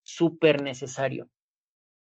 [0.03, 1.31] súper necesario.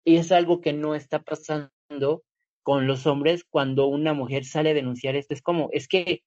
[0.05, 2.25] Y es algo que no está pasando
[2.65, 5.33] con los hombres cuando una mujer sale a denunciar esto.
[5.33, 6.25] Es como, es que,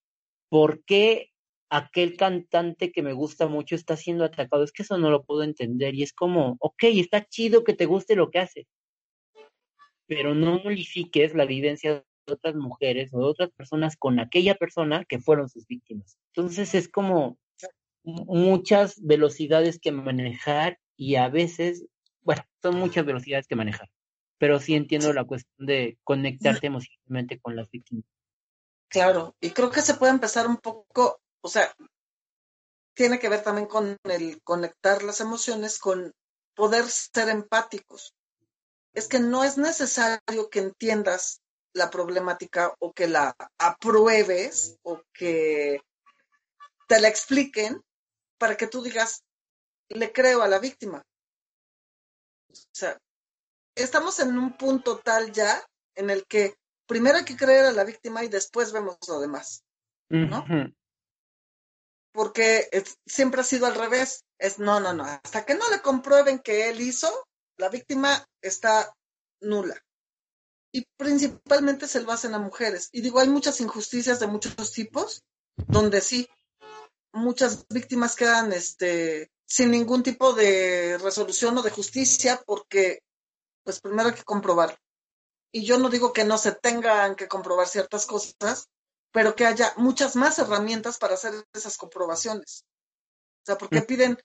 [0.48, 1.30] ¿por qué
[1.70, 4.64] aquel cantante que me gusta mucho está siendo atacado?
[4.64, 5.94] Es que eso no lo puedo entender.
[5.94, 8.66] Y es como, ok, está chido que te guste lo que hace,
[10.06, 15.18] pero no nulifiques la vivencia otras mujeres o de otras personas con aquella persona que
[15.18, 16.18] fueron sus víctimas.
[16.34, 17.38] Entonces es como
[18.02, 21.86] muchas velocidades que manejar y a veces,
[22.22, 23.88] bueno, son muchas velocidades que manejar,
[24.38, 28.04] pero sí entiendo la cuestión de conectarte emocionalmente con las víctimas.
[28.88, 31.74] Claro, y creo que se puede empezar un poco, o sea,
[32.94, 36.12] tiene que ver también con el conectar las emociones, con
[36.54, 38.14] poder ser empáticos.
[38.92, 41.40] Es que no es necesario que entiendas
[41.74, 45.80] la problemática o que la apruebes o que
[46.88, 47.80] te la expliquen
[48.38, 49.22] para que tú digas,
[49.88, 51.04] le creo a la víctima.
[52.50, 52.98] O sea,
[53.74, 55.64] estamos en un punto tal ya
[55.94, 56.54] en el que
[56.86, 59.62] primero hay que creer a la víctima y después vemos lo demás,
[60.08, 60.44] ¿no?
[62.18, 62.68] Porque
[63.06, 64.24] siempre ha sido al revés.
[64.38, 65.04] Es no, no, no.
[65.04, 67.08] Hasta que no le comprueben que él hizo,
[67.56, 68.92] la víctima está
[69.40, 69.80] nula
[70.72, 72.88] y principalmente se lo hacen a mujeres.
[72.92, 75.22] Y digo, hay muchas injusticias de muchos tipos,
[75.66, 76.28] donde sí,
[77.12, 83.00] muchas víctimas quedan este, sin ningún tipo de resolución o de justicia, porque,
[83.64, 84.78] pues primero hay que comprobar.
[85.52, 88.68] Y yo no digo que no se tengan que comprobar ciertas cosas,
[89.12, 92.64] pero que haya muchas más herramientas para hacer esas comprobaciones.
[93.42, 93.86] O sea, porque mm.
[93.86, 94.18] piden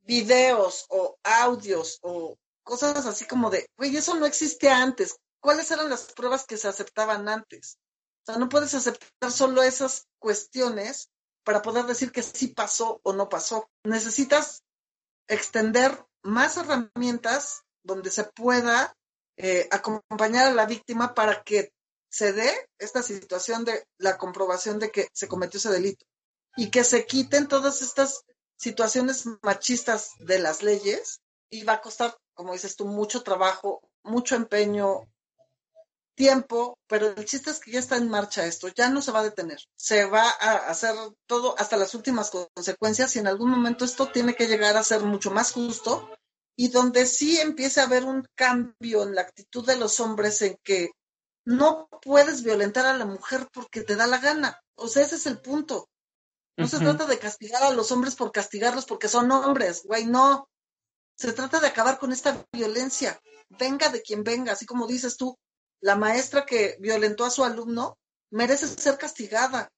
[0.00, 5.16] videos o audios o cosas así como de, güey, eso no existía antes.
[5.40, 7.78] ¿cuáles eran las pruebas que se aceptaban antes?
[8.22, 11.10] O sea, no puedes aceptar solo esas cuestiones
[11.44, 13.70] para poder decir que sí pasó o no pasó.
[13.84, 14.62] Necesitas
[15.28, 18.94] extender más herramientas donde se pueda
[19.36, 21.72] eh, acompañar a la víctima para que
[22.18, 22.50] se dé
[22.80, 26.04] esta situación de la comprobación de que se cometió ese delito
[26.56, 28.24] y que se quiten todas estas
[28.56, 34.34] situaciones machistas de las leyes y va a costar, como dices tú, mucho trabajo, mucho
[34.34, 35.08] empeño,
[36.16, 39.20] tiempo, pero el chiste es que ya está en marcha esto, ya no se va
[39.20, 40.96] a detener, se va a hacer
[41.26, 45.02] todo hasta las últimas consecuencias y en algún momento esto tiene que llegar a ser
[45.02, 46.10] mucho más justo
[46.56, 50.56] y donde sí empiece a haber un cambio en la actitud de los hombres en
[50.64, 50.90] que
[51.48, 55.24] no puedes violentar a la mujer porque te da la gana, o sea, ese es
[55.24, 55.88] el punto.
[56.58, 60.46] No se trata de castigar a los hombres por castigarlos porque son hombres, güey, no.
[61.16, 63.18] Se trata de acabar con esta violencia,
[63.48, 65.38] venga de quien venga, así como dices tú,
[65.80, 67.96] la maestra que violentó a su alumno
[68.30, 69.70] merece ser castigada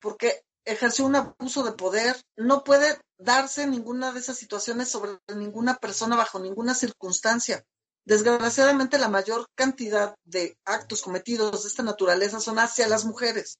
[0.00, 2.16] porque ejerció un abuso de poder.
[2.36, 7.64] No puede darse ninguna de esas situaciones sobre ninguna persona bajo ninguna circunstancia.
[8.04, 13.58] Desgraciadamente, la mayor cantidad de actos cometidos de esta naturaleza son hacia las mujeres.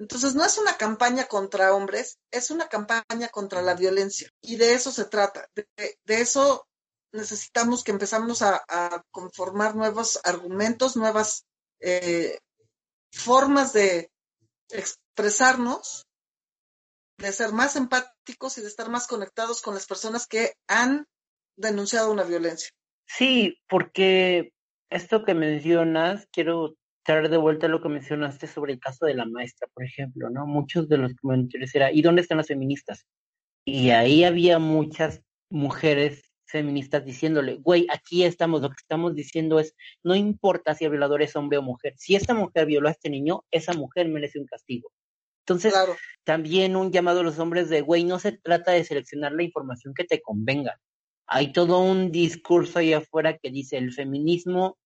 [0.00, 4.30] Entonces, no es una campaña contra hombres, es una campaña contra la violencia.
[4.40, 5.48] Y de eso se trata.
[5.54, 6.66] De, eso
[7.12, 8.62] necesitamos que empezamos a,
[9.10, 11.44] conformar nuevos argumentos, nuevas
[11.80, 12.38] eh,
[13.12, 14.10] formas de
[14.70, 16.06] expresarnos,
[17.18, 21.06] de ser más empáticos y de estar más conectados con las personas que han
[21.56, 22.70] denunciado una violencia.
[23.08, 24.52] Sí, porque
[24.90, 29.24] esto que mencionas, quiero traer de vuelta lo que mencionaste sobre el caso de la
[29.24, 30.46] maestra, por ejemplo, ¿no?
[30.46, 33.06] Muchos de los comentarios era, ¿y dónde están las feministas?
[33.64, 39.74] Y ahí había muchas mujeres feministas diciéndole, güey, aquí estamos, lo que estamos diciendo es,
[40.02, 43.10] no importa si el violador es hombre o mujer, si esta mujer violó a este
[43.10, 44.90] niño, esa mujer merece un castigo.
[45.46, 45.96] Entonces, Claro.
[46.24, 49.94] también un llamado a los hombres de, güey, no se trata de seleccionar la información
[49.94, 50.78] que te convenga.
[51.28, 54.78] Hay todo un discurso ahí afuera que dice, el feminismo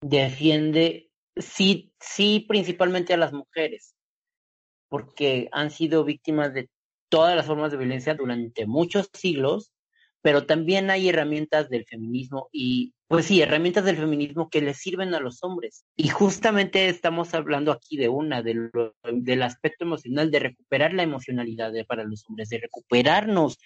[0.00, 3.94] defiende, sí, sí, principalmente a las mujeres,
[4.88, 6.68] porque han sido víctimas de
[7.08, 9.72] todas las formas de violencia durante muchos siglos,
[10.22, 15.14] pero también hay herramientas del feminismo y, pues sí, herramientas del feminismo que les sirven
[15.14, 15.84] a los hombres.
[15.96, 21.84] Y justamente estamos hablando aquí de una, del aspecto emocional, de recuperar la emocionalidad de-
[21.84, 23.58] para los hombres, de recuperarnos,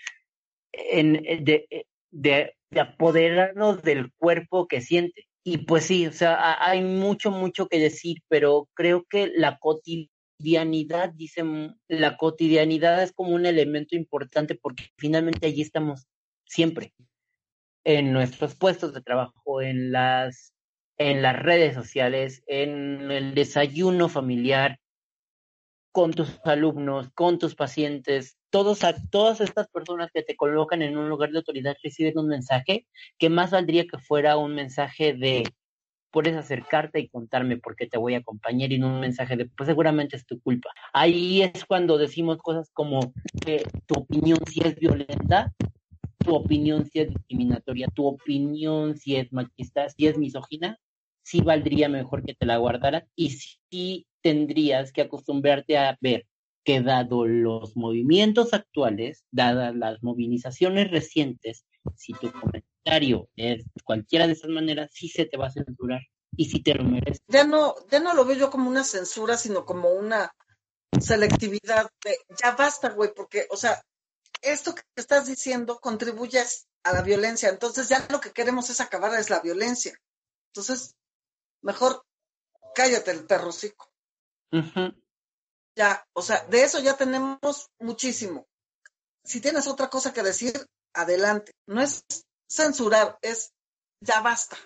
[0.91, 1.15] en,
[1.45, 1.67] de,
[2.11, 5.25] de, de apoderarnos del cuerpo que siente.
[5.45, 9.59] Y pues sí, o sea, ha- hay mucho, mucho que decir, pero creo que la
[9.59, 16.07] cotidianidad, dicen, la cotidianidad es como un elemento importante porque finalmente allí estamos
[16.45, 16.93] siempre,
[17.85, 20.53] en nuestros puestos de trabajo, en las,
[20.99, 24.79] en las redes sociales, en el desayuno familiar,
[25.97, 30.99] con tus alumnos, con tus pacientes, todos a, todas estas personas que te colocan en
[30.99, 32.87] un lugar de autoridad reciben un mensaje
[33.19, 35.45] que más valdría que fuera un mensaje de
[36.11, 39.47] puedes acercarte y contarme por qué te voy a acompañar y no un mensaje de
[39.47, 40.69] pues seguramente es tu culpa.
[40.93, 43.15] Ahí es cuando decimos cosas como
[43.47, 45.55] que tu opinión si es violenta,
[46.19, 50.79] tu opinión si es discriminatoria, tu opinión si es machista, si es misógina,
[51.23, 56.27] sí valdría mejor que te la guardaras y sí tendrías que acostumbrarte a ver
[56.65, 61.65] que dado los movimientos actuales, dadas las movilizaciones recientes,
[61.95, 66.01] si tu comentario es cualquiera de esas maneras, sí se te va a censurar
[66.37, 67.23] y sí te lo mereces.
[67.29, 70.35] Ya no, ya no lo veo yo como una censura, sino como una
[71.01, 73.81] selectividad de ya basta, güey, porque, o sea,
[74.43, 76.43] esto que estás diciendo contribuye
[76.83, 77.49] a la violencia.
[77.49, 79.97] Entonces ya lo que queremos es acabar es la violencia.
[80.49, 80.97] Entonces,
[81.63, 82.03] mejor
[82.75, 83.86] cállate el perrocico.
[84.53, 84.95] Ujú.
[85.77, 88.47] Ya, o sea, de eso ya tenemos muchísimo.
[89.25, 90.53] Si tienes otra cosa que decir,
[90.95, 91.53] adelante.
[91.67, 92.05] No es
[92.51, 93.53] censurar, es
[94.01, 94.57] ya basta.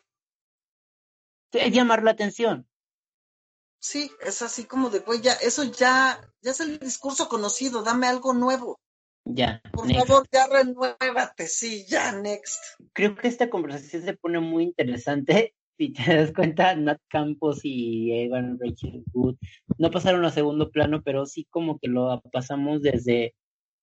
[1.52, 2.68] Es llamar la atención.
[3.82, 8.06] Sí, es así como de, güey, ya, eso ya, ya es el discurso conocido, dame
[8.06, 8.78] algo nuevo.
[9.24, 9.62] Ya.
[9.72, 10.06] Por next.
[10.06, 12.62] favor, ya renuévate, sí, ya, next.
[12.92, 15.54] Creo que esta conversación se pone muy interesante.
[15.80, 19.36] Si te das cuenta, Nat Campos y Evan Rachel Wood
[19.78, 23.34] no pasaron a segundo plano, pero sí como que lo pasamos desde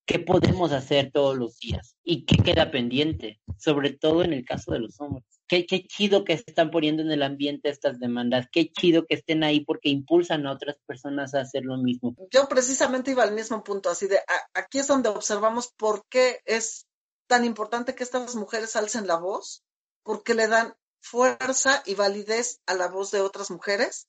[0.05, 4.73] qué podemos hacer todos los días y qué queda pendiente, sobre todo en el caso
[4.73, 5.25] de los hombres.
[5.47, 9.43] Qué, qué chido que están poniendo en el ambiente estas demandas, qué chido que estén
[9.43, 12.15] ahí porque impulsan a otras personas a hacer lo mismo.
[12.29, 14.19] Yo precisamente iba al mismo punto, así de,
[14.53, 16.85] aquí es donde observamos por qué es
[17.25, 19.63] tan importante que estas mujeres alcen la voz,
[20.03, 24.07] porque le dan fuerza y validez a la voz de otras mujeres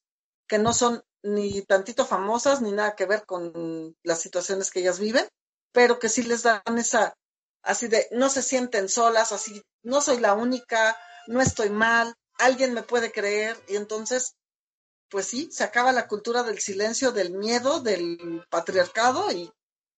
[0.48, 4.98] que no son ni tantito famosas ni nada que ver con las situaciones que ellas
[4.98, 5.28] viven,
[5.72, 7.14] pero que sí les dan esa,
[7.62, 12.72] así de, no se sienten solas, así, no soy la única, no estoy mal, alguien
[12.72, 14.36] me puede creer, y entonces,
[15.10, 19.52] pues sí, se acaba la cultura del silencio, del miedo, del patriarcado, y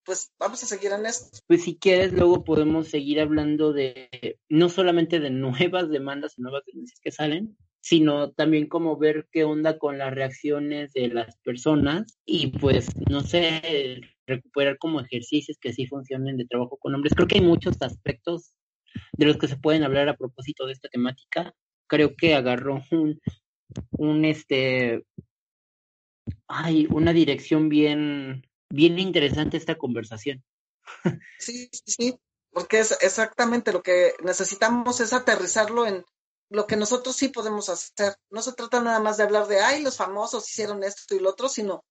[0.04, 1.38] pues vamos a seguir en esto.
[1.46, 6.64] Pues si quieres, luego podemos seguir hablando de no solamente de nuevas demandas y nuevas
[6.66, 12.18] denuncias que salen, sino también como ver qué onda con las reacciones de las personas
[12.24, 17.14] y pues, no sé, recuperar como ejercicios que sí funcionen de trabajo con hombres.
[17.14, 18.52] Creo que hay muchos aspectos
[19.12, 21.54] de los que se pueden hablar a propósito de esta temática.
[21.86, 23.20] Creo que agarró un,
[23.92, 25.04] un este,
[26.46, 30.42] ay, una dirección bien, bien interesante esta conversación.
[31.38, 32.18] Sí, sí,
[32.52, 36.04] porque es exactamente lo que necesitamos es aterrizarlo en
[36.48, 38.16] lo que nosotros sí podemos hacer.
[38.30, 41.30] No se trata nada más de hablar de, ay, los famosos hicieron esto y lo
[41.30, 41.84] otro, sino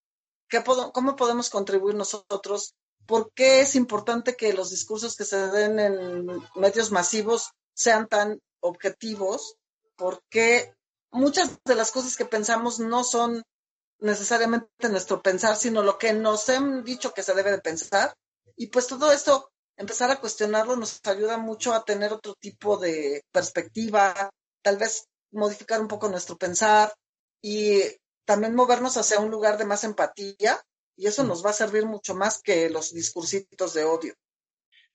[0.49, 0.63] ¿qué
[0.93, 2.75] cómo podemos contribuir nosotros.
[3.05, 8.39] ¿Por qué es importante que los discursos que se den en medios masivos sean tan
[8.59, 9.55] objetivos?
[9.95, 10.73] Porque
[11.11, 13.43] muchas de las cosas que pensamos no son
[13.99, 18.13] necesariamente nuestro pensar, sino lo que nos han dicho que se debe de pensar.
[18.55, 23.23] Y pues todo esto, empezar a cuestionarlo nos ayuda mucho a tener otro tipo de
[23.31, 24.29] perspectiva,
[24.61, 26.93] tal vez modificar un poco nuestro pensar
[27.41, 27.81] y
[28.25, 30.61] también movernos hacia un lugar de más empatía
[30.95, 34.13] y eso nos va a servir mucho más que los discursitos de odio.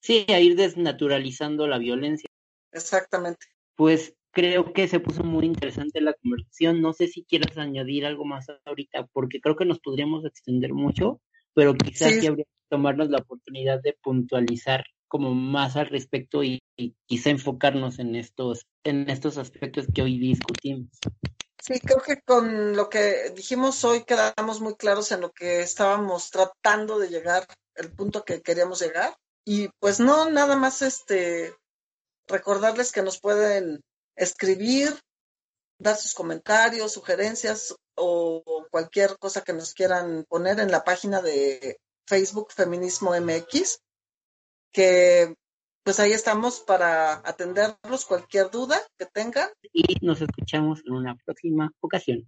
[0.01, 2.29] Sí, a ir desnaturalizando la violencia.
[2.73, 3.47] Exactamente.
[3.75, 6.83] Pues creo que se puso muy interesante la conversación.
[6.83, 11.21] No sé si quieras añadir algo más ahorita, porque creo que nos podríamos extender mucho,
[11.55, 12.21] pero quizás Sí.
[12.21, 17.31] sí habría que tomarnos la oportunidad de puntualizar como más al respecto y, y quizá
[17.31, 20.89] enfocarnos en estos, en estos aspectos que hoy discutimos.
[21.61, 26.31] Sí, creo que con lo que dijimos hoy quedamos muy claros en lo que estábamos
[26.31, 29.15] tratando de llegar, el punto que queríamos llegar.
[29.47, 31.55] Y pues no, nada más este
[32.27, 33.81] recordarles que nos pueden
[34.17, 34.89] escribir,
[35.79, 41.79] dar sus comentarios, sugerencias o cualquier cosa que nos quieran poner en la página de
[42.07, 43.81] Facebook Feminismo MX,
[44.73, 45.35] que
[45.85, 49.51] pues ahí estamos para atenderlos cualquier duda que tengan.
[49.73, 52.23] Y nos escuchamos en una próxima ocasión.